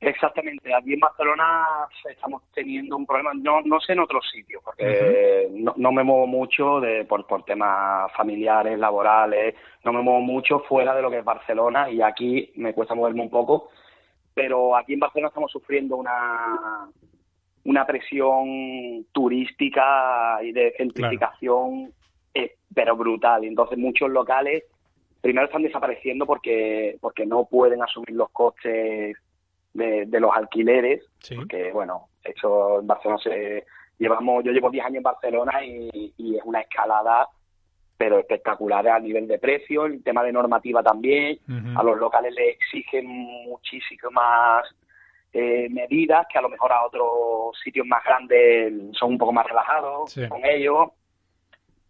[0.05, 5.47] Exactamente, aquí en Barcelona estamos teniendo un problema, no, no sé en otros sitios, porque
[5.51, 10.59] no, no me muevo mucho de, por, por temas familiares, laborales, no me muevo mucho
[10.59, 13.69] fuera de lo que es Barcelona y aquí me cuesta moverme un poco,
[14.33, 16.89] pero aquí en Barcelona estamos sufriendo una,
[17.63, 21.93] una presión turística y de gentrificación,
[22.33, 24.65] eh, pero brutal, y entonces muchos locales
[25.21, 29.15] primero están desapareciendo porque, porque no pueden asumir los costes
[29.73, 31.03] de, de los alquileres,
[31.35, 33.65] porque bueno, eso en Barcelona se
[33.97, 37.27] llevamos, yo llevo 10 años en Barcelona y, y es una escalada
[37.95, 41.39] pero espectacular a nivel de precio, el tema de normativa también,
[41.77, 44.63] a los locales les exigen muchísimo más
[45.31, 49.45] eh, medidas que a lo mejor a otros sitios más grandes son un poco más
[49.47, 50.27] relajados Sí.
[50.27, 50.89] con ellos.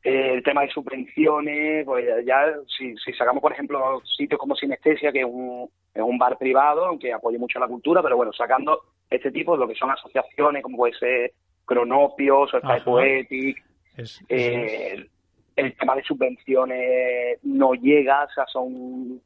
[0.04, 5.12] Eh, el tema de subvenciones, pues ya- si, si sacamos, por ejemplo, sitios como Sinestesia,
[5.14, 8.82] que es un, es un bar privado, aunque apoye mucho la cultura, pero bueno, sacando
[9.10, 11.32] este tipo de lo que son asociaciones, como puede ser
[11.66, 12.68] Cronopios o Sky.
[12.84, 13.64] Poetic,
[13.96, 15.10] Es- eh, el-
[15.56, 19.22] el tema de subvenciones no llega, o sea, son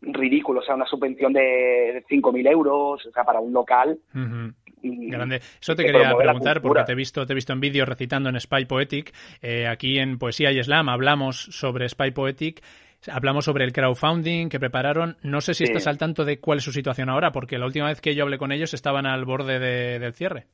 [0.00, 3.98] ridículos, o sea, una subvención de 5.000 euros, o sea, para un local.
[4.14, 4.52] Ujú.
[4.82, 5.36] Grande.
[5.60, 8.28] Eso te que quería preguntar porque te he visto, te he visto en vídeo recitando
[8.28, 9.12] en Spy Poetic.
[9.42, 12.62] Eh, aquí en Poesía y Slam hablamos sobre Spy Poetic.
[13.10, 15.16] Hablamos sobre el crowdfunding que prepararon.
[15.22, 15.72] No sé si Sí.
[15.72, 18.24] estás al tanto de cuál es su situación ahora, porque la última vez que yo
[18.24, 20.46] hablé con ellos estaban al borde de- del cierre.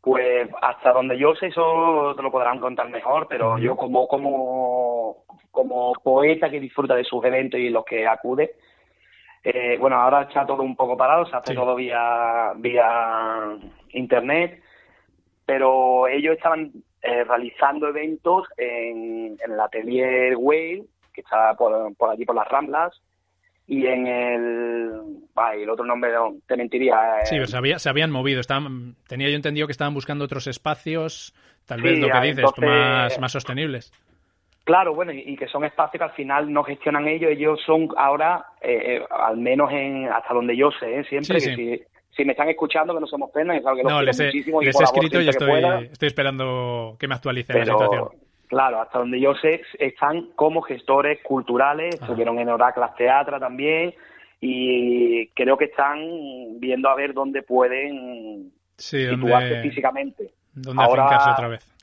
[0.00, 5.24] Pues hasta donde yo sé, eso te lo podrán contar mejor, pero yo como, como,
[5.50, 8.52] como poeta que disfruta de sus eventos y los que acude.
[9.44, 11.54] Eh, bueno, ahora está todo un poco parado, se hace Sí.
[11.54, 13.56] todo vía, vía
[13.90, 14.60] internet,
[15.46, 16.70] pero ellos estaban
[17.02, 22.48] eh, realizando eventos en, en el atelier Whale, que está por, por allí por las
[22.48, 23.00] Ramblas,
[23.66, 24.92] y en el...
[25.36, 27.20] Ay, el otro nombre no, te mentiría.
[27.20, 28.40] eh, Sí, pero se, había- se habían movido.
[28.40, 31.34] Estaban, tenía yo entendido que estaban buscando otros espacios,
[31.66, 33.92] tal Sí, vez lo que ah, dices, entonces- más, más sostenibles.
[34.68, 37.88] Claro, bueno, y, y que son espacios que al final no gestionan ellos, ellos son
[37.96, 41.04] ahora, eh, eh, al menos en hasta donde yo sé, ¿eh?
[41.04, 41.78] siempre, Sí, que sí.
[41.78, 41.82] si,
[42.16, 44.78] si me están escuchando, que no somos penas, que No, les he, muchísimo y les
[44.78, 48.08] he escrito y estoy, estoy esperando que me actualicen la situación.
[48.46, 53.94] claro, hasta donde yo sé, están como gestores culturales, estuvieron en Oraclas Teatra también,
[54.38, 55.98] y creo que están
[56.60, 60.30] viendo a ver dónde pueden Sí, situarse físicamente.
[60.52, 61.74] donde Ahora- afincarse otra vez.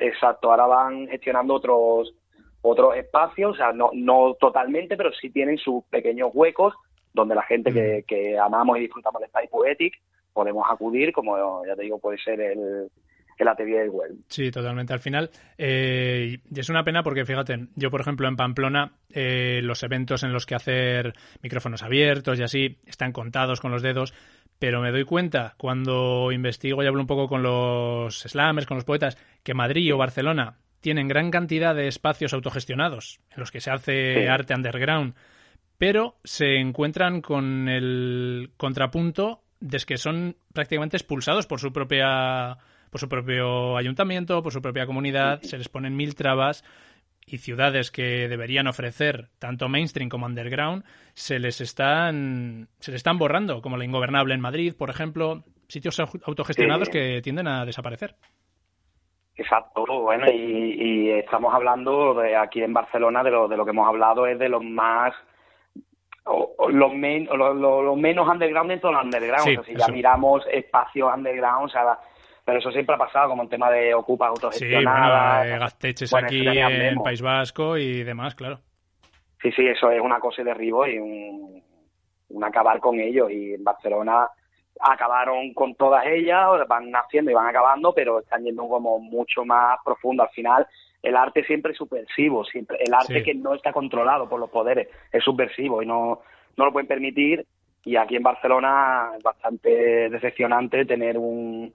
[0.00, 2.12] Exacto, ahora van gestionando otros
[2.62, 6.74] otros espacios, o sea, no, no totalmente, pero sí tienen sus pequeños huecos
[7.12, 10.00] donde la gente que, que amamos y disfrutamos de Spy Poetic
[10.32, 12.88] podemos acudir, como ya te digo, puede ser el,
[13.36, 14.12] el atelier del web.
[14.28, 14.92] Sí, totalmente.
[14.92, 19.60] Al final, eh, y es una pena porque, fíjate, yo, por ejemplo, en Pamplona, eh,
[19.62, 24.14] los eventos en los que hacer micrófonos abiertos y así están contados con los dedos,
[24.58, 28.84] pero me doy cuenta cuando investigo y hablo un poco con los slammers, con los
[28.84, 33.70] poetas, que Madrid o Barcelona tienen gran cantidad de espacios autogestionados en los que se
[33.70, 34.26] hace Sí.
[34.26, 35.14] arte underground,
[35.78, 42.58] pero se encuentran con el contrapunto de que son prácticamente expulsados por su propia
[42.90, 46.62] por su propio ayuntamiento, por su propia comunidad, se les ponen mil trabas
[47.24, 53.16] y ciudades que deberían ofrecer tanto mainstream como underground se les están se les están
[53.16, 56.92] borrando, como la Ingobernable en Madrid, por ejemplo, sitios au- autogestionados Sí.
[56.92, 58.16] que tienden a desaparecer.
[59.36, 63.70] Exacto, bueno, y, y estamos hablando de aquí en Barcelona de lo, de lo que
[63.70, 65.14] hemos hablado es de los más
[66.24, 69.44] o, o los, men- o lo, lo- lo menos underground dentro de los underground.
[69.44, 71.98] Sí, o sea, si ya miramos espacios underground, o sea,
[72.44, 75.46] pero eso siempre ha pasado, como en tema de ocupas Sí, bueno, autogestionadas.
[75.46, 77.02] eh, Gasteches Bueno, aquí en.
[77.02, 78.58] País Vasco y demás, claro.
[79.40, 81.62] Sí, sí, eso es una cosa de derribo y un,
[82.28, 83.30] un acabar con ellos.
[83.30, 84.28] Y en Barcelona
[84.80, 89.78] acabaron con todas ellas, van naciendo y van acabando, pero están yendo como mucho más
[89.84, 90.22] profundo.
[90.22, 90.66] Al final,
[91.02, 93.22] el arte siempre es subversivo, siempre el arte Sí.
[93.22, 96.20] que no está controlado por los poderes es subversivo y no,
[96.56, 97.44] no lo pueden permitir.
[97.84, 101.72] Y aquí en Barcelona es bastante decepcionante tener un,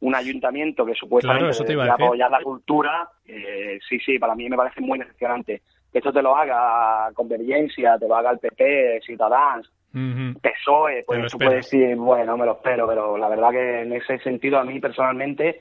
[0.00, 2.06] un ayuntamiento que supuestamente Claro, eso te iba a debería decir.
[2.06, 3.08] apoyar la cultura.
[3.26, 5.60] eh, sí, sí, para mí me parece muy decepcionante.
[5.92, 10.38] Que esto te lo haga Convergencia, te lo haga el PP, Ciudadanos, Ujú.
[10.40, 13.82] PSOE, Te lo pues tú puedes decir, bueno, me lo espero, pero la verdad que
[13.82, 15.60] en ese sentido a mí personalmente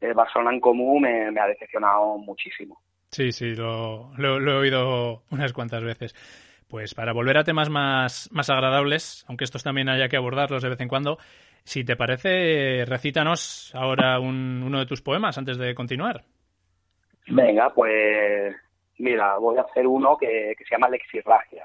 [0.00, 2.80] eh, Barcelona en común me, me ha decepcionado muchísimo.
[3.10, 6.14] Sí, sí, lo, lo- lo he oído unas cuantas veces.
[6.68, 10.68] Pues para volver a temas más, más agradables, aunque estos también haya que abordarlos de
[10.68, 11.18] vez en cuando,
[11.64, 16.22] si te parece, recítanos ahora un- uno de tus poemas antes de continuar.
[17.26, 18.54] Venga, pues
[18.98, 21.64] mira, voy a hacer uno que, que se llama Lexirragia.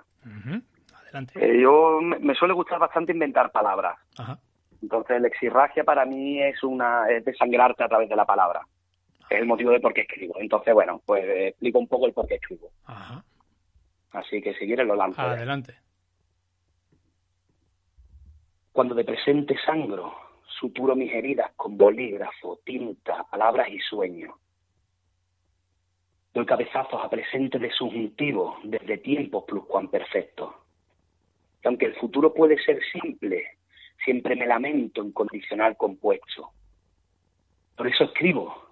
[1.35, 3.97] Eh, yo me, me suele gustar bastante inventar palabras.
[4.17, 4.39] Ajá.
[4.81, 8.67] Entonces, lexirragia para mí es una es desangrarte a través de la palabra.
[9.29, 10.35] Es el motivo de por qué escribo.
[10.39, 12.69] Entonces, bueno, pues eh, explico un poco el por qué escribo.
[12.85, 13.23] Ajá.
[14.11, 15.21] Así que si quieres lo lanzo.
[15.21, 15.31] ya.
[15.31, 15.75] Adelante.
[18.71, 20.13] Cuando de presente sangro,
[20.59, 24.35] suturo mis heridas con bolígrafo, tinta, palabras y sueños.
[26.33, 30.53] Doy cabezazos a presente de subjuntivo desde tiempos pluscuamperfectos.
[31.65, 33.43] Aunque el futuro puede ser simple,
[34.03, 36.51] siempre me lamento en condicional compuesto.
[37.75, 38.69] Por eso escribo,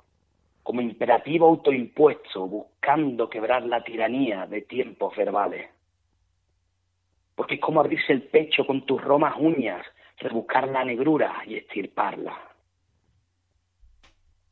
[0.64, 5.70] como imperativo autoimpuesto, buscando quebrar la tiranía de tiempos verbales
[7.36, 9.86] porque es como abrirse el pecho con tus romas uñas,
[10.18, 12.38] rebuscar la negrura y estirparla.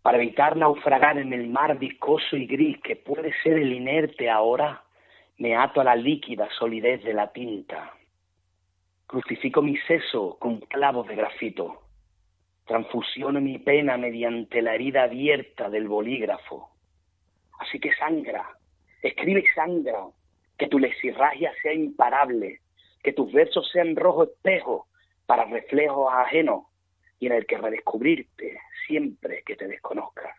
[0.01, 4.83] Para evitar naufragar en el mar viscoso y gris que puede ser el inerte ahora,
[5.37, 7.93] me ato a la líquida solidez de la tinta.
[9.11, 11.81] Crucifico mi seso con clavos de grafito.
[12.65, 16.69] Transfusiono mi pena mediante la herida abierta del bolígrafo.
[17.59, 18.57] Así que sangra,
[19.01, 20.05] escribe y sangra,
[20.57, 22.61] que tu lexirragia sea imparable,
[23.03, 24.87] que tus versos sean rojo espejo
[25.25, 26.67] para reflejos ajenos
[27.19, 30.37] y en el que redescubrirte siempre que te desconozcas.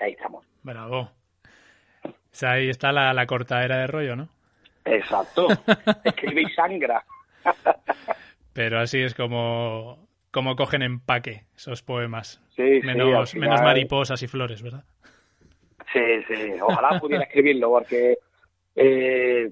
[0.00, 0.44] Ahí estamos.
[0.64, 1.12] Bravo.
[2.02, 4.28] O sea, ahí está la, la cortadera de rollo, ¿no?
[4.84, 5.48] Exacto.
[6.04, 7.04] Escribe y sangra.
[8.52, 12.40] Pero así es como, como cogen empaque esos poemas.
[12.56, 14.84] Sí, menos, menos mariposas y flores, ¿verdad?
[15.92, 18.18] Sí, sí, ojalá pudiera escribirlo, porque
[18.76, 19.48] eh,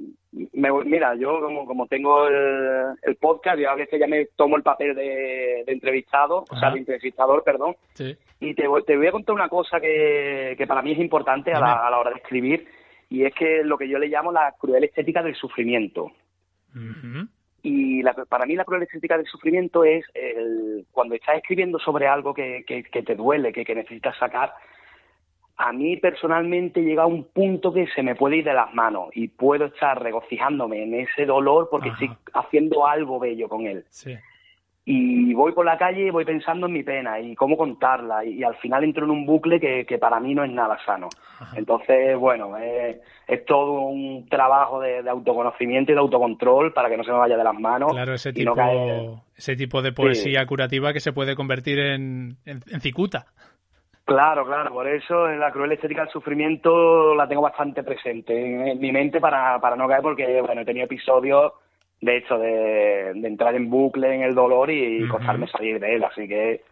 [0.53, 4.57] me- mira, yo como, como tengo el, el podcast, yo a veces ya me tomo
[4.57, 8.17] el papel de, de entrevistado, o sea, de entrevistador, perdón, Sí.
[8.41, 11.53] y te, voy- te voy a contar una cosa que, que para mí es importante
[11.53, 12.67] a la, a la hora de escribir,
[13.13, 16.11] y es que lo que yo le llamo la cruel estética del sufrimiento.
[17.63, 22.09] Y la- para mí la cruel estética del sufrimiento es el, cuando estás escribiendo sobre
[22.09, 24.53] algo que, que- que te duele, que, que necesitas sacar.
[25.59, 29.29] A mí personalmente llega un punto que se me puede ir de las manos y
[29.29, 32.03] puedo estar regocijándome en ese dolor porque Ajá.
[32.05, 33.85] estoy haciendo algo bello con él.
[33.91, 34.15] Sí.
[34.85, 38.41] Y voy por la calle y voy pensando en mi pena y cómo contarla y,
[38.41, 41.09] y al final entro en un bucle que, que para mí no es nada sano.
[41.55, 42.97] Entonces, bueno, es,
[43.29, 47.19] es todo un trabajo de, de autoconocimiento y de autocontrol para que no se me
[47.19, 47.93] vaya de las manos.
[47.93, 52.39] Claro, ese tipo, no caer- ese tipo de poesía curativa que se puede convertir en,
[52.45, 53.27] en, en cicuta.
[54.05, 58.81] Claro, claro, por eso la cruel estética del sufrimiento la tengo bastante presente en, en
[58.81, 61.53] mi mente para, para no caer porque, bueno, he tenido episodios
[62.03, 65.13] de hecho de, de entrar en bucle en el dolor y, Ujú.
[65.13, 66.63] costarme salir de él, así que,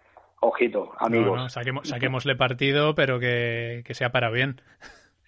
[0.41, 1.37] ojito, amigos.
[1.37, 4.61] No, no, saquemos, saquémosle partido, pero que, que sea para bien.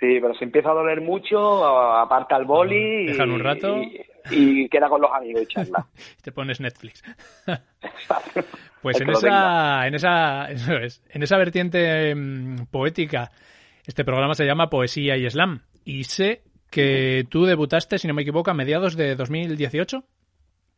[0.00, 3.76] Sí, pero si empieza a doler mucho, aparta el boli y, Déjalo un rato.
[3.76, 4.00] y,
[4.30, 5.86] y queda con los amigos y charla.
[6.22, 7.02] Te pones Netflix.
[8.82, 13.30] Pues en esa, en esa, eso es, en esa vertiente mm, poética,
[13.86, 15.60] este programa se llama Poesía y Slam.
[15.84, 16.42] Y sé
[16.72, 20.02] que tú debutaste, si no me equivoco, a mediados de 2018.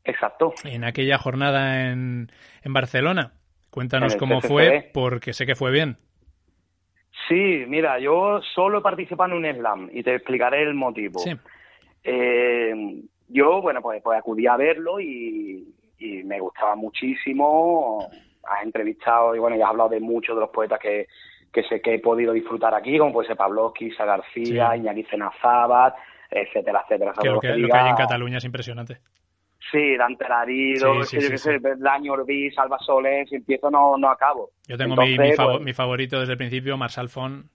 [0.04, 0.52] Exacto.
[0.64, 2.30] En aquella jornada en,
[2.62, 3.32] en Barcelona.
[3.70, 4.48] Cuéntanos En cómo CCCB.
[4.48, 5.96] fue, porque sé que fue bien.
[7.28, 11.20] Sí, mira, yo solo he participado en un slam y te explicaré el motivo.
[11.20, 11.30] Sí.
[12.02, 15.66] Eh, yo, bueno, pues, pues acudí a verlo y,
[15.98, 18.06] y me gustaba muchísimo.
[18.42, 21.06] Has entrevistado y bueno, ya has hablado de muchos de los poetas que,
[21.54, 24.78] que sé que he podido disfrutar aquí, como puede ser Pavlovsky, Isa García, Sí.
[24.80, 25.06] Iñaki
[26.30, 27.12] etcétera, etcétera.
[27.20, 28.98] Que lo que, lo que hay en Cataluña es impresionante.
[29.70, 31.60] Sí, Dante Larido, Sí, sí, yo qué sé,
[32.54, 34.50] Salva Soler, si empiezo no, no acabo.
[34.66, 37.46] Yo tengo mi, mi, pues, mi favorito desde el principio, Marshall Font.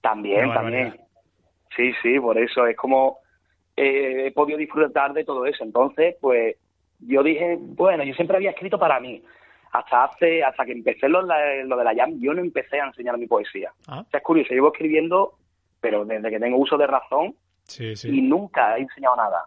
[0.00, 0.98] También, también.
[1.76, 3.18] Sí, sí, por eso es como
[3.76, 5.64] eh, he podido disfrutar de todo eso.
[5.64, 6.56] Entonces, pues
[7.00, 9.22] yo dije, bueno, yo siempre había escrito para mí.
[9.72, 13.16] Hasta hace, hasta que empecé lo, lo de la Jam, yo no empecé a enseñar
[13.18, 13.72] mi poesía.
[13.86, 14.00] Ah.
[14.06, 15.34] O sea, es curioso, llevo escribiendo,
[15.80, 18.22] pero desde que tengo uso de razón Sí, y sí.
[18.22, 19.44] nunca he enseñado nada.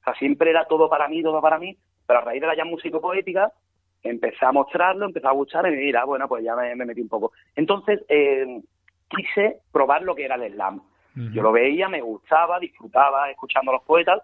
[0.00, 2.56] O sea, siempre era todo para mí, todo para mí, pero a raíz de la
[2.56, 3.52] Jam músico-poética
[4.02, 7.08] empecé a mostrarlo, empecé a gustar y mira, bueno, pues ya me, me metí un
[7.08, 7.32] poco.
[7.54, 8.60] Entonces, eh,
[9.08, 10.82] quise probar lo que era el slam.
[11.14, 14.22] Yo lo veía, me gustaba, disfrutaba escuchando a los poetas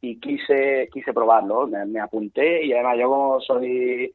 [0.00, 1.66] y quise quise probarlo.
[1.66, 4.10] Me, me apunté y además yo como soy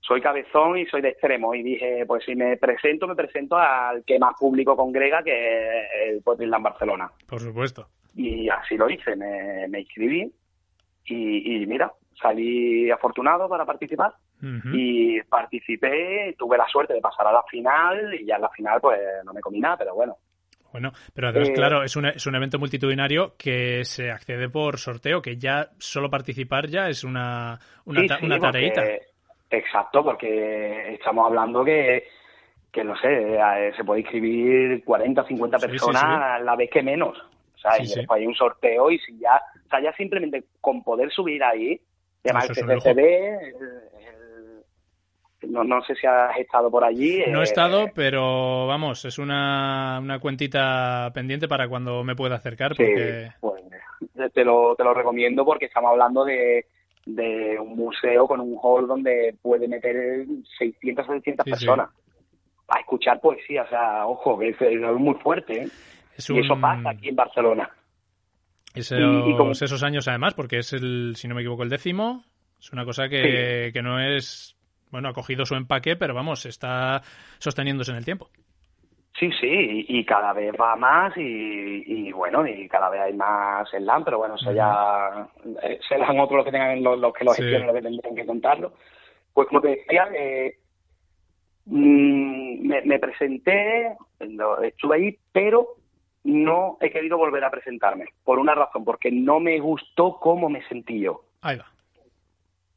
[0.00, 4.04] soy cabezón y soy de extremo y dije, pues si me presento, me presento al
[4.04, 5.32] que más público congrega que
[5.80, 7.10] es el Poetry Slam Barcelona.
[7.28, 7.88] Por supuesto.
[8.14, 10.30] Y así lo hice, me, me inscribí
[11.06, 14.12] y, y mira, salí afortunado para participar
[14.72, 18.80] y participé, tuve la suerte de pasar a la final y ya en la final
[18.80, 20.16] pues no me comí nada, pero bueno,
[20.72, 24.78] Bueno, pero además, Eh, claro, es un, es un evento multitudinario que se accede por
[24.78, 28.82] sorteo, que ya solo participar ya es una, una, Sí, ta- sí, una porque- tareita.
[29.56, 32.04] Exacto, porque estamos hablando que,
[32.72, 36.08] que no sé, eh, se puede inscribir 40 o 50 Sí, sí, personas sí.
[36.08, 37.18] a la vez que menos.
[37.18, 37.96] O sea, Sí, y sí.
[38.00, 41.80] después hay un sorteo y si ya, o sea, ya simplemente con poder subir ahí,
[42.24, 43.54] además Eso es el el-
[45.42, 47.22] no, no sé si has estado por allí.
[47.28, 52.36] No he eh, estado, pero vamos, es una, una cuentita pendiente para cuando me pueda
[52.36, 53.62] acercar, Sí, porque pues
[54.32, 56.66] te lo, te lo recomiendo porque estamos hablando de,
[57.06, 60.26] de un museo con un hall donde puede meter
[60.58, 61.50] 600 o 700 Sí, sí.
[61.66, 61.88] personas
[62.68, 63.62] a escuchar poesía.
[63.62, 65.62] O sea, ojo, que es, es muy fuerte.
[65.62, 65.68] ¿eh?
[66.16, 67.70] es Y eso pasa aquí en Barcelona.
[68.74, 71.68] esos, y- y como- esos años además, porque es el, si no me equivoco, el
[71.70, 72.24] décimo,
[72.60, 74.56] es una cosa que, que no es,
[74.90, 77.02] bueno, ha cogido su empaque, pero vamos, está
[77.38, 78.28] sosteniéndose en el tiempo.
[79.18, 79.46] Sí, sí,
[79.88, 81.20] y, y cada vez va más y,
[81.86, 85.26] y bueno, y cada vez hay más slam, pero bueno, eso ya
[85.62, 87.42] eh, serán otros los que tengan los, los que lo Sí.
[87.42, 88.72] gestionen, los que tendrían que contarlo.
[89.32, 90.58] Pues como te decía, eh,
[91.64, 93.96] mm, me, me presenté,
[94.62, 95.66] estuve ahí, pero
[96.24, 100.62] no he querido volver a presentarme, por una razón, porque no me gustó cómo me
[100.68, 101.22] sentí yo.
[101.40, 101.66] Ahí va.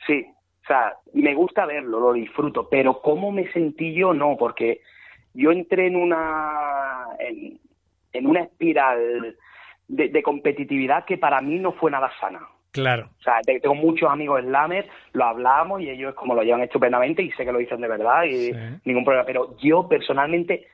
[0.07, 0.25] Sí,
[0.63, 4.81] o sea, me gusta verlo, lo disfruto, pero cómo me sentí yo no, porque
[5.33, 7.59] yo entré en una en,
[8.13, 9.35] en una espiral
[9.87, 12.41] de, de competitividad que para mí no fue nada sana.
[12.71, 13.09] Claro.
[13.19, 17.23] O sea, te- tengo muchos amigos slamers, lo hablamos y ellos como lo llevan estupendamente
[17.23, 18.59] y sé que lo dicen de verdad y Sí.
[18.85, 20.67] ningún problema, pero yo personalmente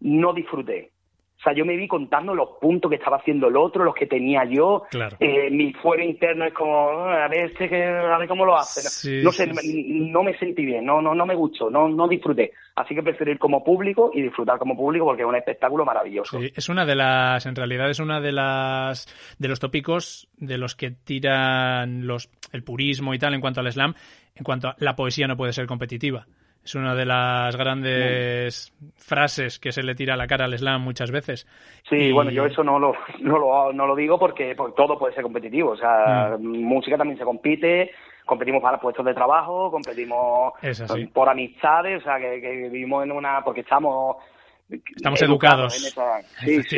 [0.00, 0.90] no disfruté.
[1.38, 4.06] O sea, yo me vi contando los puntos que estaba haciendo el otro, los que
[4.06, 4.82] tenía yo.
[4.90, 5.16] Claro.
[5.20, 8.80] Eh, mi fuero interno es como, "Ah, a ver, este a ver cómo lo hace.
[8.80, 12.08] Sí, no sé, sí, no me sentí bien, no, no, no me gustó, no, no
[12.08, 12.52] disfruté.
[12.74, 16.40] Así que prefiero ir como público y disfrutar como público porque es un espectáculo maravilloso.
[16.40, 19.06] Sí, es una de las, en realidad es una de las,
[19.38, 23.70] de los tópicos de los que tiran los, el purismo y tal en cuanto al
[23.70, 23.94] slam,
[24.34, 26.26] en cuanto a la poesía no puede ser competitiva.
[26.64, 30.82] Es una de las grandes frases que se le tira a la cara al slam
[30.82, 31.46] muchas veces.
[31.88, 34.98] Sí, Y- bueno, yo eso no lo, no lo, no lo digo porque, porque todo
[34.98, 35.70] puede ser competitivo.
[35.70, 37.90] O sea, música también se compite,
[38.26, 40.52] competimos para puestos de trabajo, competimos
[41.14, 43.42] por amistades, o sea, que, que vivimos en una...
[43.42, 44.16] porque estamos...
[44.94, 45.74] Estamos educados.
[45.86, 46.76] esa- Sí, sí.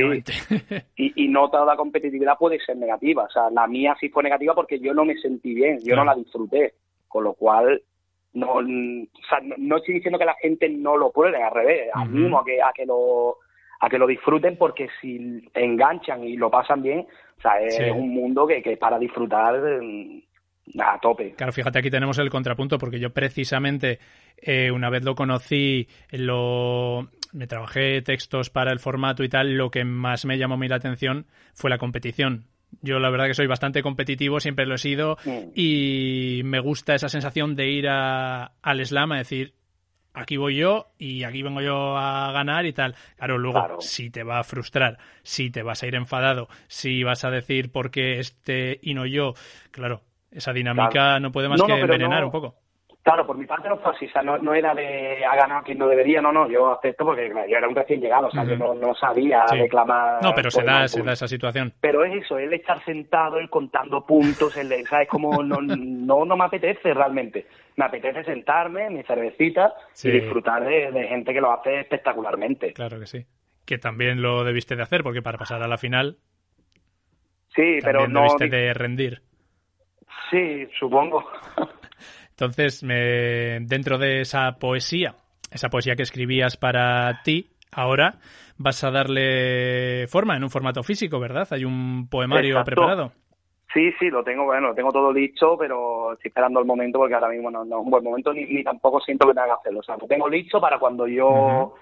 [0.95, 3.25] Y, y no toda la competitividad puede ser negativa.
[3.25, 6.05] O sea, la mía sí fue negativa porque yo no me sentí bien, yo Claro.
[6.05, 6.75] no la disfruté.
[7.09, 7.83] Con lo cual,
[8.33, 8.63] no, o
[9.29, 12.03] sea, no, estoy diciendo que la gente no lo pruebe, al revés, Ujú.
[12.03, 13.39] animo a que, a que lo
[13.83, 17.07] a que lo disfruten porque si enganchan y lo pasan bien,
[17.39, 17.85] o sea, es Sí.
[17.85, 20.21] un mundo que, que es para disfrutar mm,
[20.79, 21.33] a tope.
[21.33, 23.99] Claro, fíjate, aquí tenemos el contrapunto, porque yo precisamente
[24.37, 29.71] eh, una vez lo conocí, lo me trabajé textos para el formato y tal, lo
[29.71, 31.25] que más me llamó a mí la atención
[31.55, 32.50] fue la competición.
[32.83, 35.51] Yo la verdad que soy bastante competitivo, siempre lo he sido, Mm.
[35.55, 39.55] y me gusta esa sensación de ir a- al slam a decir,
[40.15, 42.95] aquí voy yo y aquí vengo yo a ganar y tal.
[43.17, 43.81] Claro, luego Claro.
[43.81, 47.71] si te va a frustrar, si te vas a ir enfadado, si vas a decir
[47.71, 49.35] por qué este y no yo,
[49.71, 51.21] claro, esa dinámica Claro.
[51.21, 52.57] no puede más No, que no, envenenar no- un poco.
[53.11, 55.65] Claro, por mi parte no fue así, o sea, no, no era de ha ganado
[55.65, 58.45] quien no debería, no, no, yo acepto porque yo era un recién llegado, o sea,
[58.45, 59.59] yo no, no sabía Sí.
[59.59, 60.23] declamar.
[60.23, 61.73] No, pero se da, se esa situación.
[61.81, 65.09] Pero es eso, el estar sentado, el contando puntos, el de- ¿sabes?
[65.09, 67.47] Como no, no, no me apetece realmente.
[67.77, 70.09] Me apetece sentarme, mi cervecita Sí.
[70.09, 72.73] y disfrutar de, de gente que lo hace espectacularmente.
[72.75, 73.27] Claro que sí.
[73.67, 76.19] Que también lo debiste de hacer, porque para pasar a la final
[77.57, 78.21] Sí, pero no.
[78.23, 79.23] debiste de rendir.
[80.31, 81.25] Sí, supongo.
[82.41, 85.15] Entonces, me, dentro de esa poesía,
[85.53, 88.15] esa poesía que escribías para ti, ahora
[88.57, 91.47] vas a darle forma en un formato físico, ¿verdad?
[91.51, 92.65] Hay un poemario Exacto.
[92.65, 93.13] preparado.
[93.75, 97.15] Sí, sí, lo tengo, bueno, lo tengo todo listo, pero estoy esperando el momento porque
[97.15, 99.53] ahora mismo no, no es un buen momento ni, ni tampoco siento que tenga que
[99.61, 99.81] hacerlo.
[99.81, 101.75] O sea, lo tengo listo para cuando yo,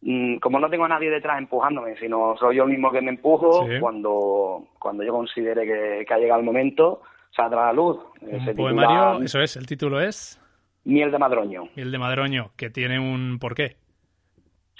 [0.00, 3.66] mm, como no tengo a nadie detrás empujándome, sino soy yo mismo que me empujo,
[3.68, 3.78] Sí.
[3.78, 7.02] cuando, cuando yo considere que, que ha llegado el momento,
[7.34, 7.98] saldrá a la luz.
[8.22, 10.40] Eh, Un se poemario, titula eso es, el título es
[10.84, 11.64] Miel de Madroño.
[11.76, 13.76] Miel de Madroño, que tiene un porqué.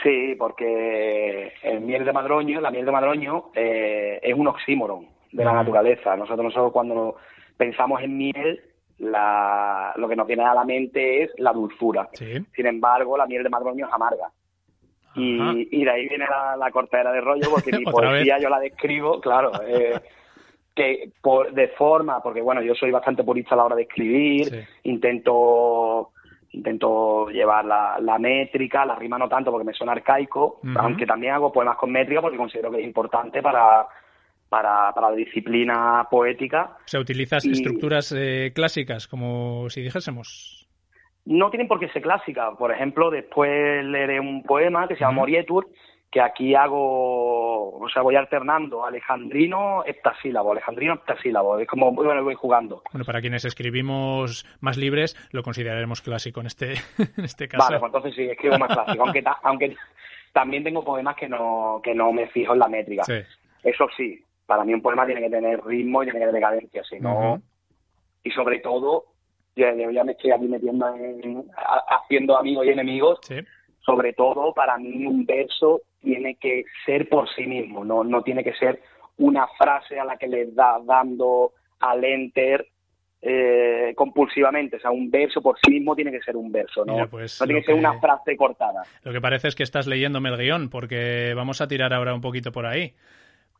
[0.02, 5.44] Sí, porque el miel de madroño, la miel de madroño, eh, es un oxímoron de
[5.44, 6.16] la naturaleza.
[6.16, 7.16] Nosotros, nosotros cuando
[7.56, 8.60] pensamos en miel,
[8.98, 12.08] la, lo que nos viene a la mente es la dulzura.
[12.14, 12.32] Sí.
[12.56, 14.28] Sin embargo, la miel de madroño es amarga.
[15.14, 18.42] Y, y de ahí viene la, la cortadera de rollo, porque mi poesía vez.
[18.42, 20.00] yo la describo, claro, eh,
[20.74, 24.46] que por, de forma, porque bueno, yo soy bastante purista a la hora de escribir,
[24.50, 24.58] Sí.
[24.84, 26.10] intento
[26.54, 31.32] intento llevar la, la métrica, la rima no tanto porque me suena arcaico, aunque también
[31.32, 33.86] hago poemas con métrica porque considero que es importante para,
[34.50, 36.76] para, para la disciplina poética.
[36.84, 40.68] O sea, utilizas Y- estructuras eh, clásicas, como si dijésemos.
[41.24, 42.50] No tienen por qué ser clásicas.
[42.58, 45.20] Por ejemplo, después leeré un poema que se llama Ujú.
[45.20, 45.68] Morietur,
[46.10, 47.41] que aquí hago,
[47.80, 51.58] o sea, voy alternando alejandrino, heptasílabo, alejandrino, heptasílabo.
[51.58, 52.82] Es como, bueno, voy jugando.
[52.92, 56.72] Bueno, para quienes escribimos más libres, lo consideraremos clásico en este,
[57.16, 57.64] en este caso.
[57.64, 59.04] Vale, pues entonces sí, escribo más clásico.
[59.04, 59.76] aunque, ta- aunque
[60.32, 63.04] también tengo poemas que no, que no me fijo en la métrica.
[63.04, 63.14] Sí.
[63.62, 66.82] Eso sí, para mí un poema tiene que tener ritmo y tiene que tener cadencia,
[66.84, 67.40] si no...
[68.24, 69.06] Y sobre todo,
[69.56, 71.44] ya, ya- me estoy aquí metiendo en...
[71.56, 73.36] ha- haciendo amigos y enemigos, Sí.
[73.84, 78.42] Sobre todo para mí un verso tiene que ser por sí mismo, no, no tiene
[78.42, 78.80] que ser
[79.18, 82.66] una frase a la que le da dando al enter
[83.20, 86.94] eh, compulsivamente, o sea, un verso por sí mismo tiene que ser un verso, no,
[86.94, 88.82] Mira, pues, no tiene que ser una frase cortada.
[89.04, 92.20] Lo que parece es que estás leyéndome el guion, porque vamos a tirar ahora un
[92.20, 92.94] poquito por ahí.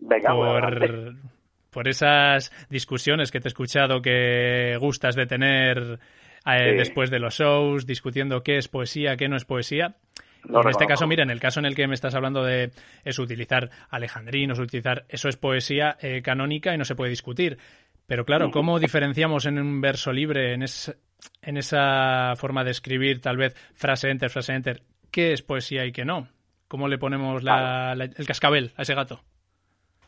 [0.01, 1.14] Venga, pues, por,
[1.70, 5.79] por esas discusiones que te he escuchado que gustas de tener
[6.45, 6.77] eh, Sí.
[6.77, 9.95] después de los shows, discutiendo qué es poesía, qué no es poesía.
[10.49, 12.70] En este caso, mira, en el caso en el que me estás hablando de
[13.05, 17.59] es utilizar alejandrinos, utilizar eso es poesía eh, canónica y no se puede discutir.
[18.07, 20.97] Pero claro, ¿cómo diferenciamos en un verso libre, en, es-
[21.43, 24.82] en esa forma de escribir, tal vez frase enter, frase enter,
[25.12, 26.26] qué es poesía y qué no?
[26.66, 29.20] ¿Cómo le ponemos la- la- el cascabel a ese gato?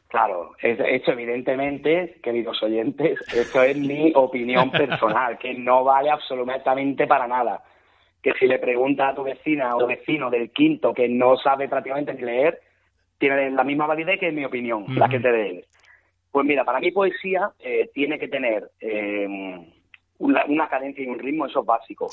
[0.08, 7.06] Claro, es- esto evidentemente, queridos oyentes, esto es mi opinión personal, que no vale absolutamente
[7.06, 7.62] para nada.
[8.24, 12.14] Que si le preguntas a tu vecina o vecino del quinto que no sabe prácticamente
[12.14, 12.58] ni leer,
[13.18, 15.64] tiene la misma validez que mi opinión, la que te dé él.
[16.32, 19.28] Pues mira, para mí poesía eh, tiene que tener eh,
[20.18, 22.08] una, una cadencia y un ritmo, eso es básico.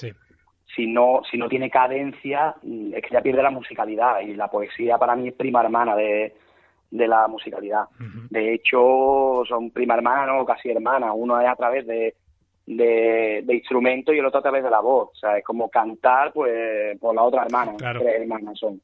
[0.75, 4.49] Si no, si no tiene cadencia, mm, es que ya pierde la musicalidad y la
[4.49, 6.35] poesía para mí es prima hermana de,
[6.91, 7.85] de la musicalidad.
[8.29, 11.13] De hecho, son prima hermana o casi hermana.
[11.13, 12.13] Uno es a través de,
[12.65, 15.09] de, de instrumento y el otro a través de la voz.
[15.11, 17.73] O sea, es como cantar pues por la otra hermana.
[17.77, 18.01] Claro.
[18.01, 18.81] Tres hermanas son.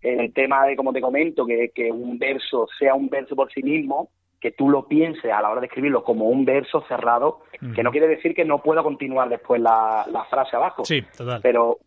[0.00, 3.62] El tema de, como te comento, que, que un verso sea un verso por sí
[3.62, 4.08] mismo,
[4.40, 7.40] que tú lo pienses a la hora de escribirlo como un verso cerrado,
[7.74, 10.86] que no quiere decir que no pueda continuar después la, la frase abajo.
[10.86, 11.40] Sí, total.
[11.42, 11.78] Pero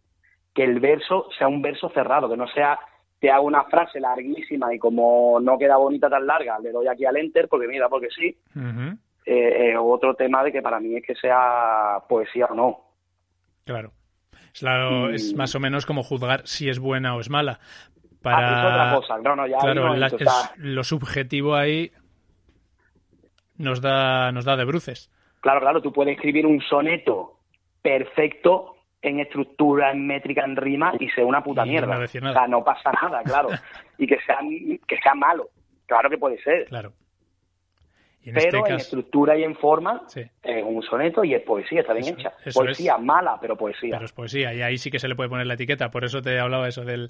[0.53, 2.79] que el verso sea un verso cerrado, que no sea
[3.19, 7.05] te hago una frase larguísima y como no queda bonita tan larga, le doy aquí
[7.05, 8.37] al enter porque mira, porque sí.
[8.53, 8.95] Eh,
[9.25, 12.79] eh, otro tema de que para mí es que sea poesía o no.
[13.65, 13.91] Claro.
[14.53, 17.59] Es, Y- es más o menos como juzgar si es buena o es mala.
[17.61, 18.51] Ah, Para...
[18.51, 19.17] es otra cosa.
[19.17, 21.91] No, no, ya claro, no la- es- lo subjetivo ahí
[23.57, 25.09] nos da, nos da de bruces.
[25.41, 27.39] Claro, claro, tú puedes escribir un soneto
[27.81, 31.93] perfecto en estructura, en métrica, en rima y sea una puta Y mierda.
[31.95, 33.49] no decir O sea, no pasa nada, claro.
[33.97, 34.37] y que sea,
[34.87, 35.49] que sea malo.
[35.85, 36.65] Claro que puede ser.
[36.65, 36.93] Claro.
[38.25, 40.21] En pero este en caso, estructura y en forma Sí.
[40.43, 42.33] es un soneto y es poesía, está bien Eso- hecha.
[42.45, 43.91] eso poesía mala, pero poesía.
[43.95, 45.91] pero es poesía y ahí sí que se le puede poner la etiqueta.
[45.91, 47.09] Por eso te hablaba eso del,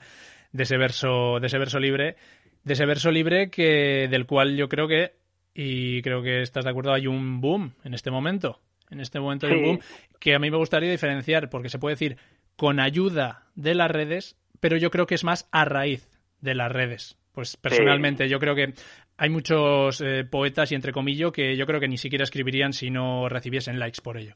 [0.52, 2.16] de ese verso, de ese verso libre,
[2.64, 5.14] de ese verso libre que del cual yo creo que
[5.54, 8.60] y creo que estás de acuerdo hay un boom en este momento.
[8.90, 9.66] En este momento hay un Sí.
[9.66, 9.80] boom
[10.20, 12.18] que a mí me gustaría diferenciar porque se puede decir
[12.56, 16.10] con ayuda de las redes, pero yo creo que es más a raíz
[16.42, 17.18] de las redes.
[17.34, 18.74] Pues personalmente yo creo que
[19.18, 22.90] hay muchos eh, poetas y entre comillas que yo creo que ni siquiera escribirían si
[22.90, 24.36] no recibiesen likes por ello.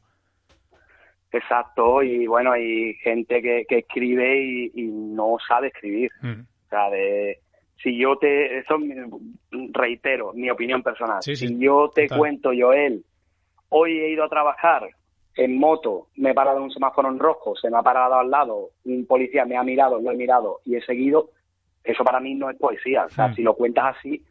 [1.30, 6.10] Exacto, y bueno, hay gente que, que escribe y, y no sabe escribir.
[6.22, 6.40] Mm.
[6.40, 7.38] O sea, de,
[7.82, 8.76] si yo te, eso
[9.72, 11.22] reitero, mi opinión personal.
[11.22, 12.18] Sí, sí, si yo te total.
[12.18, 13.04] cuento, Joel,
[13.68, 14.88] hoy he ido a trabajar
[15.36, 18.30] en moto, me he parado en un semáforo en rojo, se me ha parado al
[18.30, 21.30] lado, un policía me ha mirado, lo he mirado y he seguido,
[21.84, 23.04] eso para mí no es poesía.
[23.04, 23.34] O sea, Mm.
[23.34, 24.22] si lo cuentas así,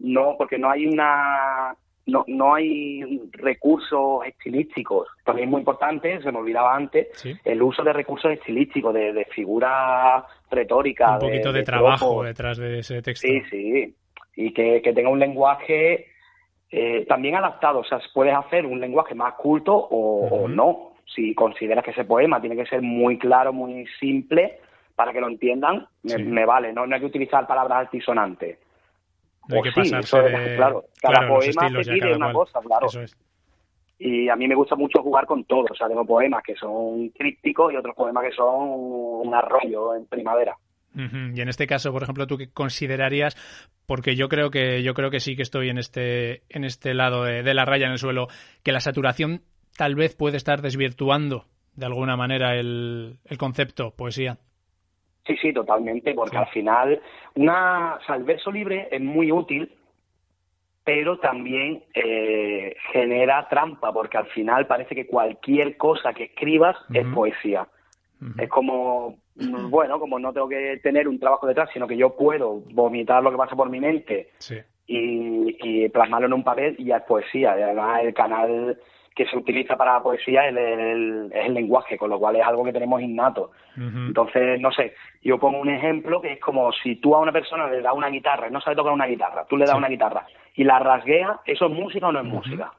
[0.00, 1.74] no, porque no hay una,
[2.06, 5.08] no, no hay recursos estilísticos.
[5.24, 7.08] También es muy importante, se me olvidaba antes,
[7.44, 11.12] el uso de recursos estilísticos, de, de figuras retóricas.
[11.22, 13.26] Un poquito de, de trabajo detrás de ese texto.
[13.26, 13.94] Sí, sí.
[14.36, 16.06] Y que, que tenga un lenguaje
[16.70, 17.78] eh, también adaptado.
[17.80, 20.94] O sea, puedes hacer un lenguaje más culto o, o no.
[21.14, 24.58] Si consideras que ese poema tiene que ser muy claro, muy simple,
[24.94, 26.22] para que lo entiendan, me, Sí.
[26.22, 26.72] me vale.
[26.72, 28.58] No, no hay que utilizar palabras altisonantes.
[29.48, 32.46] No hay que sí, eso es- de- claro, cada claro, poema te pide una cual.
[32.46, 32.86] cosa, claro.
[32.86, 33.16] Eso es.
[33.98, 35.66] Y a mí me gusta mucho jugar con todo.
[35.70, 40.06] O sea, tengo poemas que son crípticos y otros poemas que son un arroyo en
[40.06, 40.56] primavera.
[40.96, 43.34] Y en este caso, por ejemplo, tú qué considerarías,
[43.84, 47.24] porque yo creo que yo creo que sí que estoy en este en este lado
[47.24, 48.28] de, de la raya en el suelo,
[48.62, 49.42] que la saturación
[49.76, 54.38] tal vez puede estar desvirtuando de alguna manera el, el concepto poesía.
[55.26, 57.00] Sí, sí, totalmente, porque al final
[57.34, 59.72] una, o sea, el verso libre es muy útil,
[60.84, 67.06] pero también eh, genera trampa, porque al final parece que cualquier cosa que escribas es
[67.06, 67.66] poesía.
[68.38, 69.16] Es como,
[69.70, 73.30] bueno, como no tengo que tener un trabajo detrás, sino que yo puedo vomitar lo
[73.30, 74.56] que pasa por mi mente Sí.
[74.86, 77.58] y, y plasmarlo en un papel y ya es poesía.
[77.58, 78.78] Y además el canal
[79.14, 82.72] que se utiliza para la poesía es el, lenguaje, con lo cual es algo que
[82.72, 83.52] tenemos innato.
[83.76, 87.68] Entonces, no sé, yo pongo un ejemplo que es como si tú a una persona
[87.68, 89.78] le das una guitarra y no sabe tocar una guitarra, tú le das Sí.
[89.78, 92.72] una guitarra y la rasguea, ¿eso es música o no es música?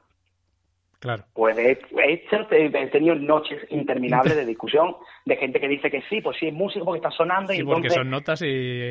[0.98, 1.24] Claro.
[1.34, 6.20] Pues he, he he- tenido noches interminables de discusión de gente que dice que sí,
[6.20, 7.94] pues sí es música porque está sonando y Sí, porque entonces...
[7.94, 8.46] son notas y,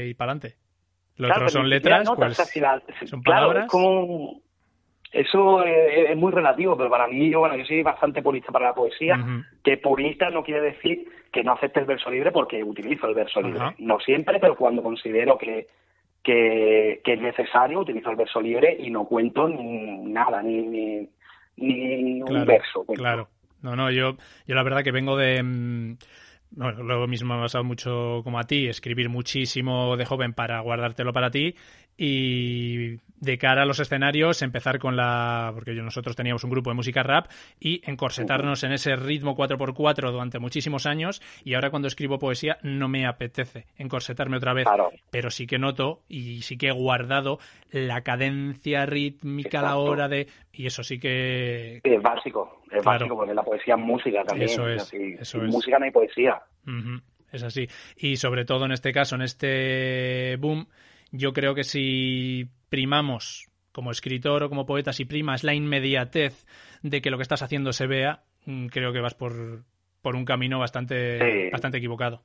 [0.09, 0.57] y para adelante.
[1.17, 3.65] Lo Claro, otro son letras, notas, pues o sea, si la- si- son claro, palabras.
[3.65, 4.41] es como...
[5.15, 8.67] Eso es, es muy relativo, pero para mí, yo, bueno, yo soy bastante purista para
[8.67, 9.17] la poesía,
[9.63, 13.41] que purista no quiere decir que no acepte el verso libre porque utilizo el verso
[13.41, 13.61] libre.
[13.77, 15.67] No siempre, pero cuando considero que,
[16.21, 21.07] que, que es necesario, utilizo el verso libre y no cuento ni nada, ni, ni,
[21.55, 22.83] ni un verso.
[22.83, 23.01] cuento.
[23.01, 23.29] Claro.
[23.61, 25.41] No, no, yo, yo la verdad que vengo de...
[25.41, 25.97] mm,
[26.51, 30.59] Bueno, lo mismo me ha pasado mucho como a ti, escribir muchísimo de joven para
[30.61, 31.55] guardártelo para ti
[31.97, 35.51] y de cara a los escenarios empezar con la...
[35.55, 37.27] porque yo- nosotros teníamos un grupo de música rap
[37.59, 42.87] y encorsetarnos en ese ritmo 4x4 durante muchísimos años y ahora cuando escribo poesía no
[42.87, 44.67] me apetece encorsetarme otra vez,
[45.09, 47.39] pero sí que noto y sí que he guardado
[47.71, 50.27] la cadencia rítmica a la hora de...
[50.53, 51.79] y eso sí que...
[51.83, 52.99] Es básico, es Claro.
[52.99, 54.49] básico porque la poesía es música también.
[54.49, 55.53] Eso es, si- eso sin es.
[55.53, 56.41] música no hay poesía.
[57.31, 57.67] Es así.
[57.97, 60.67] Y sobre todo en este caso, en este boom,
[61.17, 66.45] Yo creo que si primamos como escritor o como poeta, si primas la inmediatez
[66.81, 69.33] de que lo que estás haciendo se vea, mm, creo que vas por,
[70.01, 71.49] por un camino bastante, Sí.
[71.51, 72.21] bastante equivocado.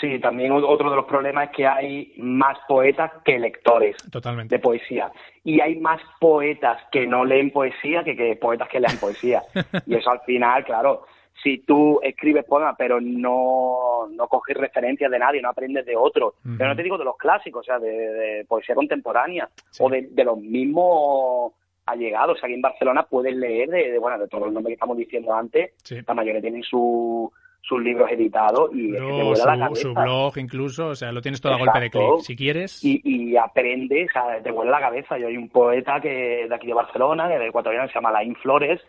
[0.00, 4.54] Sí, también otro de los problemas es que hay más poetas que lectores Totalmente.
[4.56, 5.10] de poesía.
[5.42, 9.42] Y hay más poetas que no leen poesía que, que poetas que lean poesía.
[9.86, 11.06] y eso al final, claro,
[11.42, 16.34] si tú escribes poemas pero no, no coges referencias de nadie, no aprendes de otro,
[16.44, 16.54] Ujú.
[16.58, 20.08] pero no te digo de los clásicos, o sea, de, de poesía contemporánea o de,
[20.10, 21.52] de los mismos
[21.86, 22.42] allegados.
[22.42, 25.32] Aquí en Barcelona puedes leer de, de, bueno, de todos los nombres que estamos diciendo
[25.34, 25.98] antes, Sí.
[26.06, 27.30] la mayoría tienen su,
[27.62, 29.80] sus libros editados y es que te vuela la su, cabeza.
[29.82, 32.20] su blog incluso, o sea, lo tienes todo a golpe de clic.
[32.20, 35.16] Si quieres, Y, y aprendes, o sea, te vuela la cabeza.
[35.18, 38.34] Yo hay un poeta que de aquí de Barcelona, que de ecuatoriano, se llama Laín
[38.36, 38.80] Flores,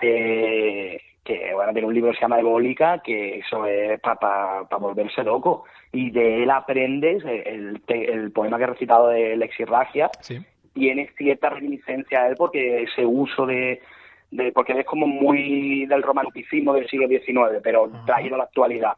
[0.00, 5.22] que, que bueno, tiene un libro que se llama Ebólica, que eso es para volverse
[5.24, 5.64] loco.
[5.92, 10.38] Y de él aprendes el, el poema que he recitado de Lexirragia, Sí.
[10.72, 13.80] tiene cierta reminiscencia a él porque ese uso de,
[14.30, 18.92] de porque es como muy del romanticismo del siglo XIX, pero traído a la actualidad.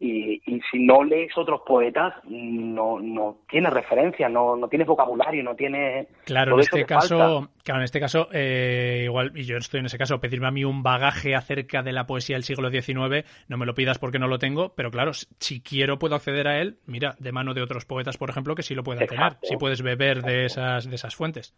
[0.00, 5.42] Y, y si no lees otros poetas, no, no tienes referencia, no, no tienes vocabulario,
[5.42, 6.06] no tienes...
[6.24, 9.86] Claro, en este te caso, claro, en este caso, eh, igual, y yo estoy en
[9.86, 13.56] ese caso, pedirme a mí un bagaje acerca de la poesía del siglo XIX, no
[13.56, 16.78] me lo pidas porque no lo tengo, pero claro, si- quiero puedo acceder a él,
[16.86, 19.48] mira, de mano de otros poetas, por ejemplo, que sí lo puedan tener, Exacto.
[19.48, 21.56] si puedes beber de esas, de esas fuentes.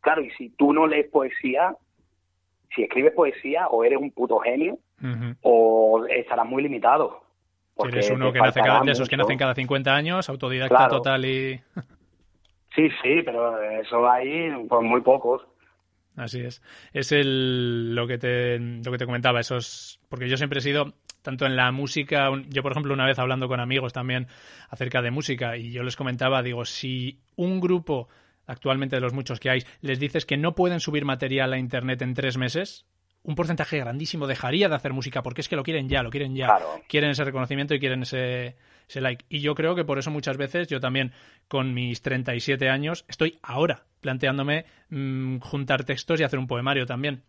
[0.00, 1.76] Claro, y si tú no lees poesía,
[2.74, 4.78] si escribes poesía, o eres un puto genio,
[5.42, 7.22] o estarás muy limitado.
[7.82, 10.96] Porque eres uno que nace cada, de esos que nacen cada 50 años, autodidacta Claro.
[10.96, 11.60] total y...
[12.74, 15.42] Sí, sí, pero eso hay pues muy pocos.
[16.16, 16.62] Así es.
[16.92, 20.00] Es el, lo, que te, lo que te comentaba, esos.
[20.08, 23.48] Porque yo siempre he sido, tanto en la música, yo por ejemplo, una vez hablando
[23.48, 24.26] con amigos también
[24.68, 28.08] acerca de música, y yo les comentaba, digo, si un grupo,
[28.46, 32.02] actualmente de los muchos que hay, les dices que no pueden subir material a internet
[32.02, 32.86] en tres meses,
[33.24, 36.34] un porcentaje grandísimo dejaría de hacer música porque es que lo quieren ya, lo quieren
[36.34, 36.46] ya.
[36.46, 36.66] Claro.
[36.88, 38.56] Quieren ese reconocimiento y quieren ese,
[38.88, 39.24] ese like.
[39.28, 41.12] Y yo creo que por eso muchas veces yo también,
[41.48, 47.22] con mis 37 años, estoy ahora planteándome mm, juntar textos y hacer un poemario también.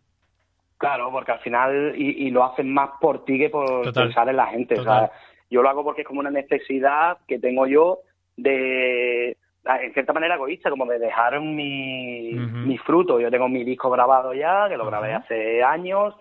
[0.78, 4.06] Claro, porque al final, y, y lo hacen más por ti que por Total.
[4.06, 4.78] pensar en la gente.
[4.78, 5.10] O sea,
[5.48, 8.00] yo lo hago porque es como una necesidad que tengo yo
[8.36, 12.56] de, en cierta manera egoísta, como de dejar mi, Ujú.
[12.58, 13.20] mi fruto.
[13.20, 16.14] Yo tengo mi disco grabado ya, que lo grabé hace años,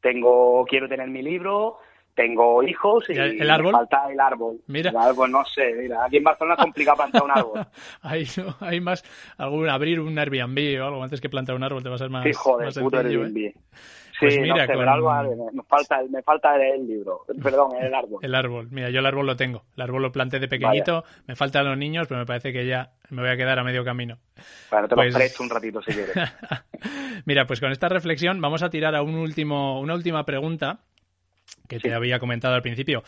[0.00, 1.78] tengo, quiero tener mi libro,
[2.14, 3.72] tengo hijos y ¿Y el me árbol?
[3.72, 4.58] falta el árbol.
[4.68, 4.90] Mira.
[4.90, 7.60] El árbol, no sé, mira, aquí en Barcelona es complicado plantar un árbol.
[8.02, 9.04] hay, no, hay más,
[9.36, 12.10] algún, abrir un Airbnb o algo antes que plantar un árbol te va a ser
[12.10, 13.54] más, Sí, joder, más puto sencillo, ¿eh?
[14.20, 14.30] Airbnb.
[14.32, 17.94] Sí, Pues no mira, sé, con- algo, me falta, me falta el libro, perdón, el
[17.94, 18.18] árbol.
[18.24, 19.64] El árbol, mira, yo el árbol lo tengo.
[19.76, 22.92] El árbol lo planté de pequeñito, me faltan los niños, pero me parece que ya
[23.10, 24.18] me voy a quedar a medio camino.
[24.70, 26.14] Bueno, te Pues- lo presto un ratito si quieres.
[27.24, 30.80] Mira, pues con esta reflexión vamos a tirar a un último, una última pregunta
[31.68, 33.02] que te había comentado al principio.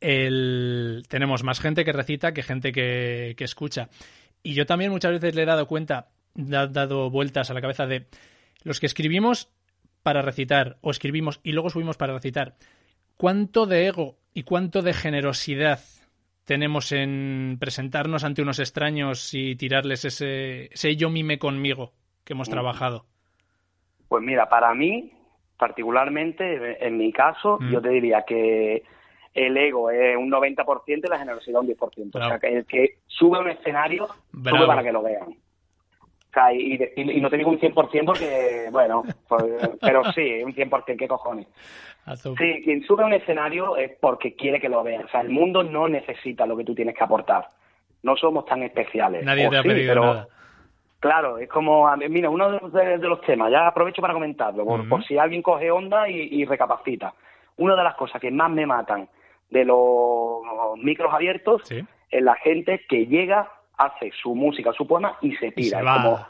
[0.00, 3.88] El- tenemos más gente que recita que gente que, que escucha.
[4.42, 7.60] Y yo también muchas veces le he dado cuenta, le he dado vueltas a la
[7.60, 8.06] cabeza de
[8.62, 9.48] los que escribimos
[10.08, 12.54] para recitar o escribimos y luego subimos para recitar.
[13.18, 15.80] ¿Cuánto de ego y cuánto de generosidad
[16.46, 21.92] tenemos en presentarnos ante unos extraños y tirarles ese, ese yo mime conmigo
[22.24, 23.04] que hemos trabajado?
[24.08, 25.12] Pues mira, para mí,
[25.58, 27.70] particularmente, en mi caso, Mm.
[27.70, 28.82] yo te diría que
[29.34, 32.16] el ego es un 90% y la generosidad un 10%.
[32.16, 32.30] O Bravo.
[32.30, 34.56] sea, que el que sube a un escenario, Bravo.
[34.56, 35.34] sube para que lo vean.
[36.38, 39.44] Sea, y, decir- y no te digo un 100% porque, bueno, pues,
[39.80, 41.46] pero sí, un 100%, ¿qué cojones?
[42.38, 45.04] Sí, quien sube a un escenario es porque quiere que lo vean.
[45.04, 47.48] O sea, el mundo no necesita lo que tú tienes que aportar.
[48.02, 49.24] No somos tan especiales.
[49.24, 50.28] Nadie O te ha pedido pero, nada.
[51.00, 54.64] Claro, es como, mira, uno de los, de- de los temas, ya aprovecho para comentarlo,
[54.64, 57.12] por, si alguien coge onda y, y recapacita.
[57.56, 59.08] Una de las cosas que más me matan
[59.50, 60.42] de los
[60.76, 61.84] micros abiertos Sí.
[62.10, 65.78] es la gente que llega, hace su música, su poema y se Y tira.
[65.78, 66.26] se es, como,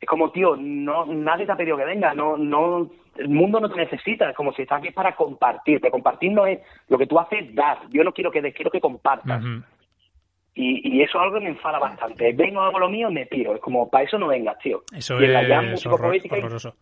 [0.00, 3.68] es como, tío, no, nadie te ha pedido que venga, no, no, el mundo no
[3.70, 6.58] te necesita, es como si estás aquí para compartir, pero compartir no es
[6.88, 9.42] lo que tú haces es dar, yo no quiero que des, quiero que compartas.
[10.54, 12.32] Y, y eso es algo que me enfada bastante.
[12.32, 13.54] Vengo, hago lo mío y me tiro.
[13.54, 14.82] Es como, para eso no vengas, tío.
[14.94, 16.74] Eso y en la es músico horror- horroroso.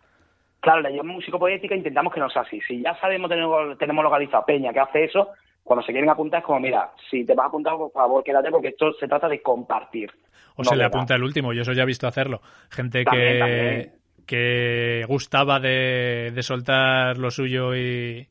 [0.61, 2.61] claro, la músico poética intentamos que no sea así.
[2.63, 5.29] Si ya sabemos, tenemos, tenemos localizado Peña que hace eso,
[5.69, 8.51] cuando se quieren apuntar es como, mira, si te vas a apuntar, por favor, quédate
[8.51, 10.11] porque esto se trata de compartir.
[10.57, 12.41] O no se le apunta el último, yo eso ya he visto hacerlo.
[12.71, 13.93] Gente También, que, también.
[14.27, 18.27] que gustaba de, de soltar lo suyo y,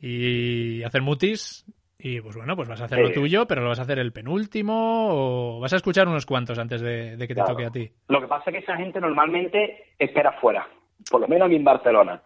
[0.00, 1.64] y hacer mutis
[1.98, 4.12] Y pues bueno, pues vas a hacer lo tuyo, pero lo vas a hacer el
[4.12, 7.50] penúltimo o vas a escuchar unos cuantos antes de, de que te Claro.
[7.52, 7.90] toque a ti.
[8.08, 10.66] Lo que pasa es que esa gente normalmente espera fuera,
[11.10, 12.20] por lo menos a mí en Barcelona.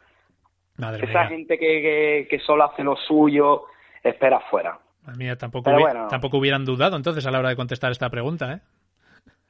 [0.78, 1.28] Madre Esa mía.
[1.28, 3.64] gente que, que, que solo hace lo suyo,
[4.10, 4.78] espera fuera.
[5.16, 6.08] Mía, tampoco, Pero hubi- bueno.
[6.08, 8.60] tampoco hubieran dudado entonces a la hora de contestar esta pregunta, ¿eh?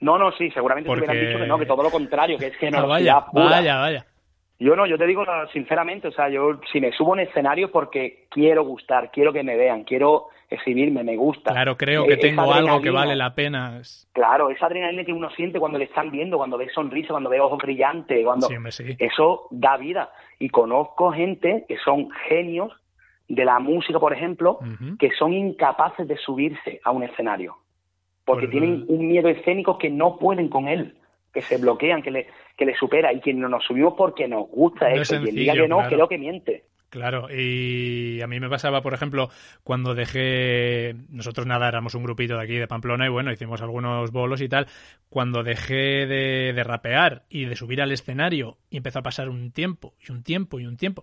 [0.01, 2.55] No, no, sí, seguramente te hubieran dicho que no, que todo lo contrario, que es
[2.55, 3.45] Ah, generosidad vaya, pura.
[3.45, 4.07] vaya, vaya.
[4.59, 8.27] Yo no, yo te digo sinceramente, o sea, yo si me subo un escenario porque
[8.31, 11.53] quiero gustar, quiero que me vean, quiero exhibirme, me gusta.
[11.53, 13.81] Claro, creo Eh, que tengo algo que vale la pena.
[14.13, 17.41] Claro, esa adrenalina que uno siente cuando le están viendo, cuando ve sonrisa, cuando ve
[17.41, 18.97] ojos brillantes, cuando Sí, hombre, sí.
[18.99, 20.11] eso da vida.
[20.39, 22.73] Y conozco gente que son genios
[23.29, 24.59] de la música, por ejemplo,
[24.99, 27.57] que son incapaces de subirse a un escenario
[28.25, 30.97] porque Pues, tienen un miedo escénico que no pueden con él,
[31.33, 33.13] que se bloquean, que le, que le supera.
[33.13, 35.21] Y quien no nos subimos porque nos gusta No es eso.
[35.21, 35.91] y quien diga que no, claro.
[35.91, 36.65] creo que miente.
[36.89, 39.29] Claro, y a mí me pasaba, por ejemplo,
[39.63, 44.11] cuando dejé, nosotros nada, éramos un grupito de aquí de Pamplona y bueno, hicimos algunos
[44.13, 44.67] bolos y tal,
[45.09, 49.51] cuando dejé de, de rapear y de subir al escenario y empezó a pasar un
[49.53, 51.03] tiempo y un tiempo y un tiempo,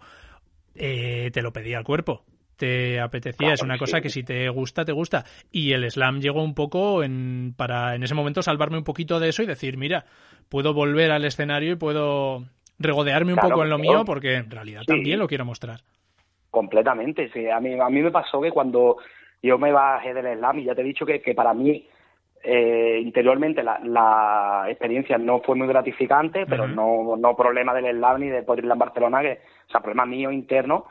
[0.75, 2.23] eh, te lo pedía al cuerpo.
[2.55, 4.03] Te apetecía, Claro, es una cosa sí.
[4.03, 5.25] que si te gusta, te gusta.
[5.51, 9.29] Y el slam llegó un poco en, para en ese momento salvarme un poquito de
[9.29, 10.05] eso y decir, mira,
[10.49, 12.43] puedo volver al escenario y puedo
[12.79, 14.87] regodearme un Claro, poco en lo mío porque en realidad Sí.
[14.87, 15.81] también lo quiero mostrar.
[16.51, 17.49] Completamente, sí.
[17.49, 18.97] A mí, a mí me pasó que cuando
[19.41, 21.87] yo me bajé del slam, y ya te he dicho que, que para mí
[22.43, 28.19] eh, interiormente la, la experiencia no fue muy gratificante, pero no, no problema del slam
[28.19, 30.85] ni de poder ir a Barcelona, que, o sea, problema mío interno.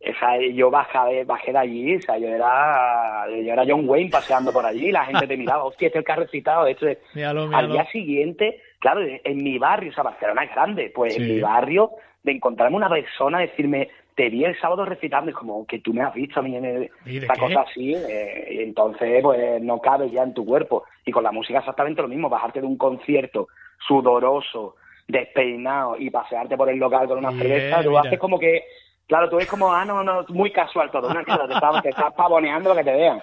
[0.00, 4.52] Esa, yo bajé, bajé de allí, o sea, yo era, yo era John Wayne paseando
[4.52, 6.98] por allí, la gente te miraba, hostia, este es el que ha recitado, esto es...
[7.14, 7.72] Míralo, Al míralo.
[7.72, 11.90] día siguiente, claro, en mi barrio, o sea, Barcelona es grande, pues en mi barrio,
[12.22, 13.88] de encontrarme una persona, decirme,
[14.18, 16.64] te vi el sábado recitando, y como que tú me has visto a mí en
[16.64, 17.40] el- ¿Y de esta qué?
[17.40, 20.84] cosa así, eh, y entonces pues no cabe ya en tu cuerpo.
[21.06, 23.46] Y con la música exactamente lo mismo, bajarte de un concierto
[23.86, 24.74] sudoroso,
[25.06, 28.00] despeinado y pasearte por el local con una Yeah, cerveza, tú mira.
[28.00, 28.64] haces como que,
[29.06, 31.88] claro, tú ves como, ah, no, no, muy casual todo, una mierda, te estás, te
[31.90, 33.20] estás pavoneando lo que te vean.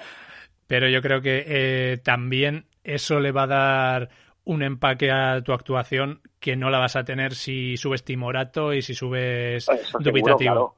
[0.68, 4.10] Pero yo creo que eh, también eso le va a dar
[4.46, 8.82] un empaque a tu actuación que no la vas a tener si subes timorato y
[8.82, 10.54] si subes Eso seguro, dubitativo.
[10.54, 10.76] claro.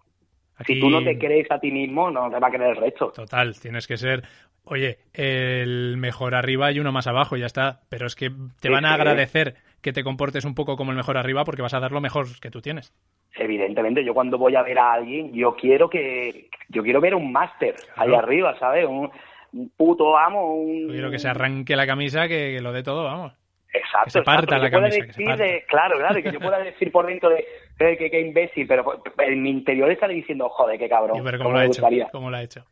[0.57, 2.77] Aquí- Si tú no te crees a ti mismo, no te va a creer el
[2.77, 3.11] resto.
[3.11, 4.23] Total, tienes que ser,
[4.63, 7.81] oye, el mejor arriba y uno más abajo, ya está.
[7.89, 11.17] Pero es que te van a agradecer que te comportes un poco como el mejor
[11.17, 12.93] arriba porque vas a dar lo mejor que tú tienes.
[13.35, 17.31] Evidentemente, yo cuando voy a ver a alguien, yo quiero que yo quiero ver un
[17.31, 18.85] máster ahí arriba, ¿sabes?
[18.87, 19.11] Un,
[19.53, 22.81] un puto amo, un Yo quiero que se arranque la camisa, que, que lo dé
[22.83, 23.33] todo, vamos.
[23.71, 25.43] Exacto, que se parta exacto, la camisa, que se decir parta.
[25.43, 27.45] de- claro, claro, que yo pueda decir por dentro de
[27.79, 31.23] eh, que, que imbécil, pero en mi interior estaré diciendo, joder, qué cabrón.
[31.23, 31.83] Ver cómo lo ha hecho.
[32.11, 32.65] Cómo lo ha hecho.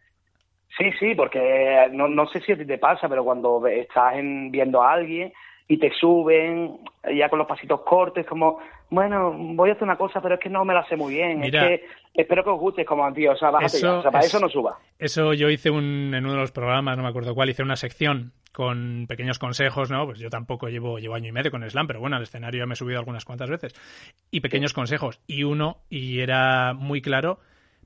[0.77, 4.51] Sí, sí, porque no, no sé si a ti te pasa, pero cuando estás en-
[4.51, 5.31] viendo a alguien
[5.67, 6.77] y te suben
[7.15, 8.59] ya con los pasitos cortos, como,
[8.89, 11.39] bueno, voy a hacer una cosa, pero es que no me la sé muy bien,
[11.39, 11.69] Mira.
[11.71, 11.87] es que
[12.21, 14.27] espero que os guste, es como, tío, o sea, bájate ya, o sea, para es-
[14.33, 14.77] eso no suba.
[14.99, 17.75] Eso yo hice un, en uno de los programas, no me acuerdo cuál, hice una
[17.75, 20.05] sección con pequeños consejos, ¿no?
[20.05, 22.65] Pues yo tampoco llevo, llevo año y medio con el slam, pero bueno, al escenario
[22.67, 23.73] me he subido algunas cuantas veces.
[24.31, 25.19] Y pequeños consejos.
[25.27, 27.39] Y uno, y era muy claro,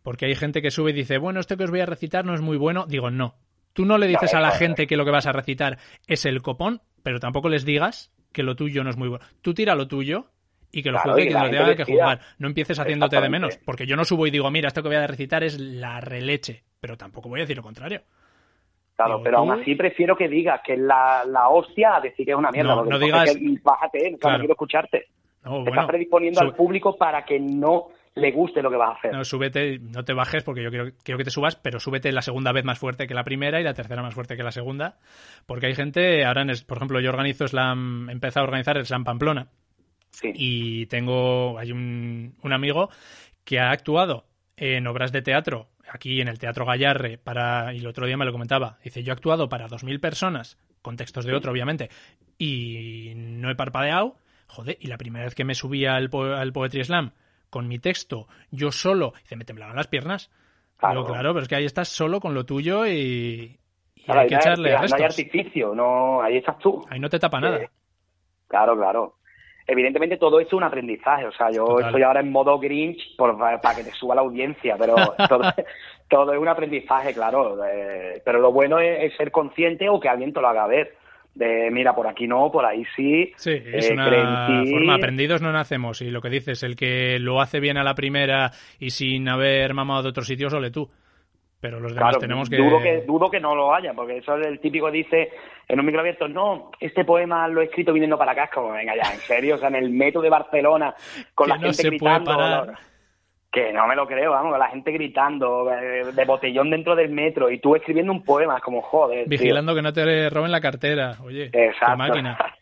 [0.03, 2.35] porque hay gente que sube y dice, bueno, esto que os voy a recitar no
[2.35, 2.85] es muy bueno.
[2.87, 3.33] Digo, no.
[3.73, 6.25] Tú no le dices a la eso- gente que lo que vas a recitar es
[6.25, 9.25] el copón, pero tampoco les digas que lo tuyo no es muy bueno.
[9.41, 10.27] Tú tira lo tuyo
[10.71, 12.19] y que lo Claro, juzgue y quien lo tenga que juzgar.
[12.37, 14.97] No empieces haciéndote de menos, porque yo no subo y digo, mira, esto que voy
[14.97, 18.03] a recitar es la releche, pero tampoco voy a decir lo contrario.
[18.95, 22.27] Claro, Digo, pero tú- aún así prefiero que digas que la, la hostia a decir
[22.27, 22.75] que es una mierda.
[22.75, 24.37] No, no digas- que bájate, claro, Claro.
[24.39, 25.05] quiero escucharte.
[25.43, 28.89] No, Te bueno, estás predisponiendo al público para que no le guste lo que vas
[28.89, 29.13] a hacer.
[29.13, 32.21] No, súbete, no te bajes porque yo quiero, quiero que te subas, pero súbete la
[32.21, 34.97] segunda vez más fuerte que la primera y la tercera más fuerte que la segunda.
[35.45, 38.85] Porque hay gente, ahora, en por ejemplo, yo organizo Slam, he empezado a organizar el
[38.85, 39.47] Slam Pamplona.
[40.35, 42.89] Y tengo, hay un, un amigo
[43.45, 44.25] que ha actuado
[44.57, 48.25] en obras de teatro, aquí en el Teatro Gallarre, para, y el otro día me
[48.25, 51.89] lo comentaba, dice, yo he actuado para 2.000 personas, con textos de otro, obviamente,
[52.37, 54.17] y no he parpadeado,
[54.47, 57.11] joder, y la primera vez que me subí al, po- al Poetry Slam
[57.49, 60.29] con mi texto, yo solo, dice, me temblaban las piernas.
[60.77, 61.05] Claro.
[61.05, 63.59] claro, pero es que ahí estás solo con lo tuyo y,
[63.95, 66.85] y Claro, hay que no hay- echarle no hay artificio, no, ahí estás tú.
[66.89, 67.57] Ahí no te tapa nada.
[67.57, 67.69] Eh,
[68.47, 69.15] Claro, claro.
[69.67, 71.85] Evidentemente todo esto es un aprendizaje, o sea, yo Total.
[71.85, 74.95] estoy ahora en modo Grinch por, para que te suba la audiencia, pero
[75.29, 75.43] todo,
[76.09, 77.63] todo es un aprendizaje, claro.
[77.65, 80.95] eh, pero lo bueno es, es ser consciente o que alguien te lo haga ver.
[81.39, 83.31] De, mira, por aquí no, por ahí sí.
[83.37, 84.07] Sí, es eh, una
[84.59, 84.71] en ti.
[84.73, 84.95] forma.
[84.95, 86.01] Aprendidos no nacemos.
[86.01, 89.73] Y lo que dices, el que lo hace bien a la primera y sin haber
[89.73, 90.89] mamado de otros sitios, ole tú.
[91.61, 92.57] Pero los demás Claro, tenemos que...
[92.57, 95.29] dudo que dudo que no lo haya, porque eso es el típico dice
[95.69, 98.71] en un micro abierto, no, este poema lo he escrito viniendo para acá, es como,
[98.71, 100.93] venga ya, en serio, o sea, en el metro de Barcelona,
[101.33, 102.73] con Que la no gente se puede gritando, parar.
[103.51, 107.49] Que no me lo creo, vamos, la gente gritando, eh, de botellón dentro del metro,
[107.49, 109.29] y tú escribiendo un poema, es como, joder, tío.
[109.29, 111.17] Vigilando que no te roben la cartera.
[111.23, 111.97] Oye, qué Exacto.
[111.97, 112.37] máquina.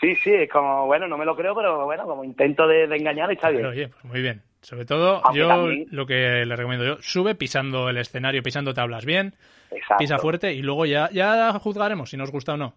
[0.00, 2.96] Sí, sí, es como, bueno, no me lo creo, pero bueno, como intento de, de
[2.96, 3.60] engañar está bien.
[3.62, 4.42] Pero, oye, pues muy bien.
[4.60, 8.74] Sobre todo, Aunque yo también- lo que le recomiendo yo, sube pisando el escenario, pisando
[8.74, 9.36] tablas bien,
[9.70, 9.98] Exacto.
[9.98, 12.74] pisa fuerte y luego ya, ya juzgaremos si nos gusta o no.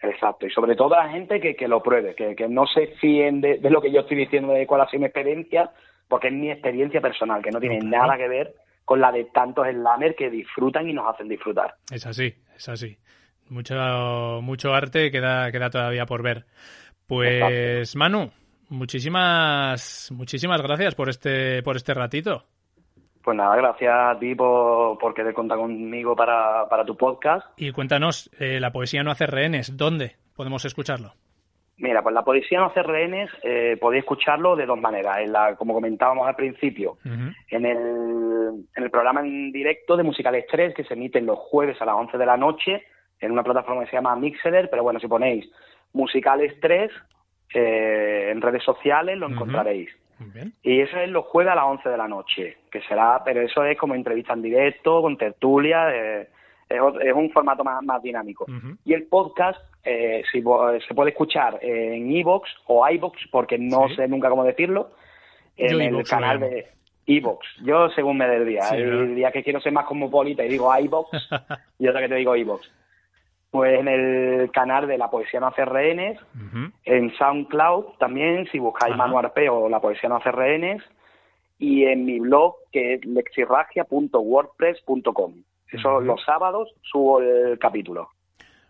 [0.00, 2.86] Exacto, y sobre todo a la gente que, que lo pruebe, que, que no se
[3.00, 5.70] fíen de, de lo que yo estoy diciendo de cuál ha sido mi experiencia,
[6.12, 9.66] porque es mi experiencia personal, que no tiene nada que ver con la de tantos
[9.66, 11.76] slamers que disfrutan y nos hacen disfrutar.
[11.90, 12.98] Es así, es así.
[13.48, 13.74] Mucho,
[14.42, 16.44] mucho arte queda, queda todavía por ver.
[17.06, 18.30] Pues, Manu,
[18.68, 22.44] muchísimas, muchísimas gracias por este, por este ratito.
[23.24, 27.46] Pues nada, gracias a ti por, por querer contar conmigo para, para tu podcast.
[27.56, 31.14] Y cuéntanos, eh, la poesía no hace rehenes, ¿dónde podemos escucharlo?
[31.82, 35.18] Mira, pues la poesía no hace rehenes, eh, podéis escucharlo de dos maneras.
[35.18, 40.44] En la, como comentábamos al principio, en el, en el programa en directo de Musicales
[40.48, 42.84] 3 que se emite los jueves a las 11 de la noche
[43.18, 45.50] en una plataforma que se llama Mixer, pero bueno, si ponéis
[45.92, 46.88] Musicales 3
[47.52, 49.90] eh, en redes sociales lo encontraréis.
[50.20, 50.54] Bien.
[50.62, 53.64] Y eso es los jueves a las 11 de la noche, que será, pero eso
[53.64, 56.28] es como entrevista en directo, con tertulia, eh,
[56.68, 58.46] es, es un formato más, más dinámico.
[58.84, 63.88] Y el podcast eh, si vo- se puede escuchar en iVoox o iVoox, porque no
[63.88, 63.96] Sí.
[63.96, 64.90] sé nunca cómo decirlo,
[65.56, 66.66] en Yo el canal de
[67.06, 67.40] iVoox.
[67.64, 68.62] Yo según me dé el día.
[68.62, 69.06] Sí, ¿verdad?
[69.14, 71.08] días que quiero ser más cosmopolita y digo iVoox,
[71.78, 72.62] y otra que te digo iVoox.
[73.50, 76.18] Pues en el canal de La Poesía no hace rehenes,
[76.84, 80.82] en SoundCloud también, si buscáis Manu Arpeo, La Poesía no hace rehenes,
[81.58, 85.34] y en mi blog que es lexirragia.wordpress.com.
[85.70, 86.00] Eso Ujú.
[86.04, 88.08] los sábados subo el capítulo.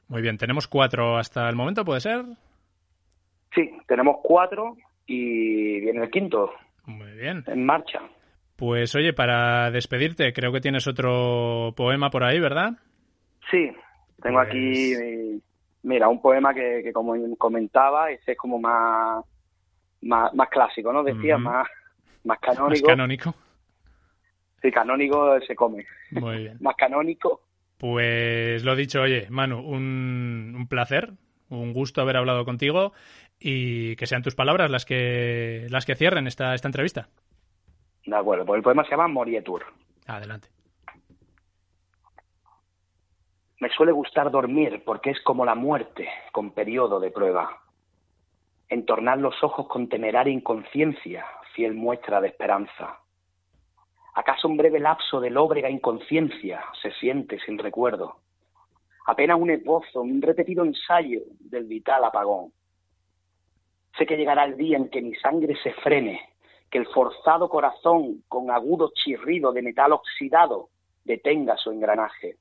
[0.09, 2.25] Muy bien, tenemos cuatro hasta el momento, ¿puede ser?
[3.55, 4.77] Sí, tenemos cuatro
[5.07, 6.51] y viene el quinto
[6.87, 7.45] Muy bien.
[7.47, 8.01] en marcha.
[8.57, 12.73] Pues oye, para despedirte, creo que tienes otro poema por ahí, ¿verdad?
[13.51, 13.71] Sí,
[14.23, 15.39] tengo Pues- aquí, eh,
[15.83, 19.25] mira, un poema que, que como comentaba, ese es como más,
[20.03, 21.03] más, más clásico, ¿no?
[21.03, 21.67] Decía, más,
[22.25, 22.87] más Más canónico.
[22.87, 23.35] canónico.
[24.61, 25.85] Sí, canónico se come.
[26.13, 26.57] Muy bien.
[26.61, 27.41] Más canónico.
[27.83, 31.15] Pues lo dicho, oye, Manu, un, un placer,
[31.49, 32.93] un gusto haber hablado contigo
[33.41, 37.09] y que sean tus palabras las que las que cierren esta, esta entrevista.
[38.07, 39.65] De acuerdo, pues el poema se llama Morietur.
[40.07, 40.47] Adelante.
[43.59, 47.63] Me suele gustar dormir porque es como la muerte con periodo de prueba.
[48.69, 51.27] Entornar los ojos con temeraria inconsciencia,
[51.57, 53.02] fiel muestra de esperanza.
[54.15, 58.17] ¿Acaso un breve lapso de lóbrega inconsciencia se siente sin recuerdo?
[59.07, 62.53] Apenas un esbozo, un repetido ensayo del vital apagón.
[63.97, 66.21] Sé que llegará el día en que mi sangre se frene,
[66.71, 70.69] que el forzado corazón, con agudo chirrido de metal oxidado,
[71.05, 72.37] detenga su engranaje.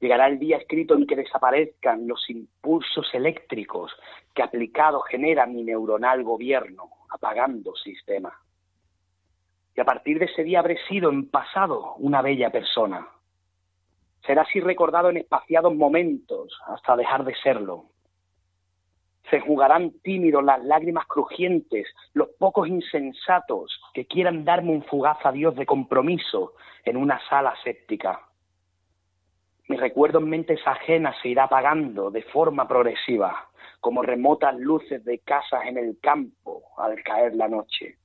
[0.00, 3.90] Llegará el día escrito en que desaparezcan los impulsos eléctricos
[4.34, 8.38] que aplicado genera mi neuronal gobierno, apagando sistema.
[9.76, 13.06] Y a partir de ese día habré sido en pasado una bella persona.
[14.26, 17.84] Será así recordado en espaciados momentos hasta dejar de serlo.
[19.30, 25.54] Se jugarán tímidos las lágrimas crujientes, los pocos insensatos que quieran darme un fugaz adiós
[25.56, 26.54] de compromiso
[26.84, 28.20] en una sala séptica.
[29.68, 33.48] Mi recuerdo en mentes ajenas se irá apagando de forma progresiva,
[33.80, 37.98] como remotas luces de casas en el campo al caer la noche.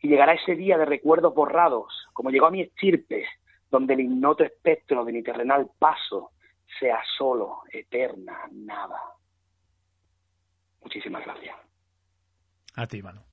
[0.00, 3.26] Y llegará ese día de recuerdos borrados, como llegó a mi estirpe,
[3.70, 6.32] donde el ignoto espectro de mi terrenal paso
[6.78, 9.00] sea solo, eterna, nada.
[10.82, 11.56] Muchísimas gracias.
[12.76, 13.29] A ti, Manu.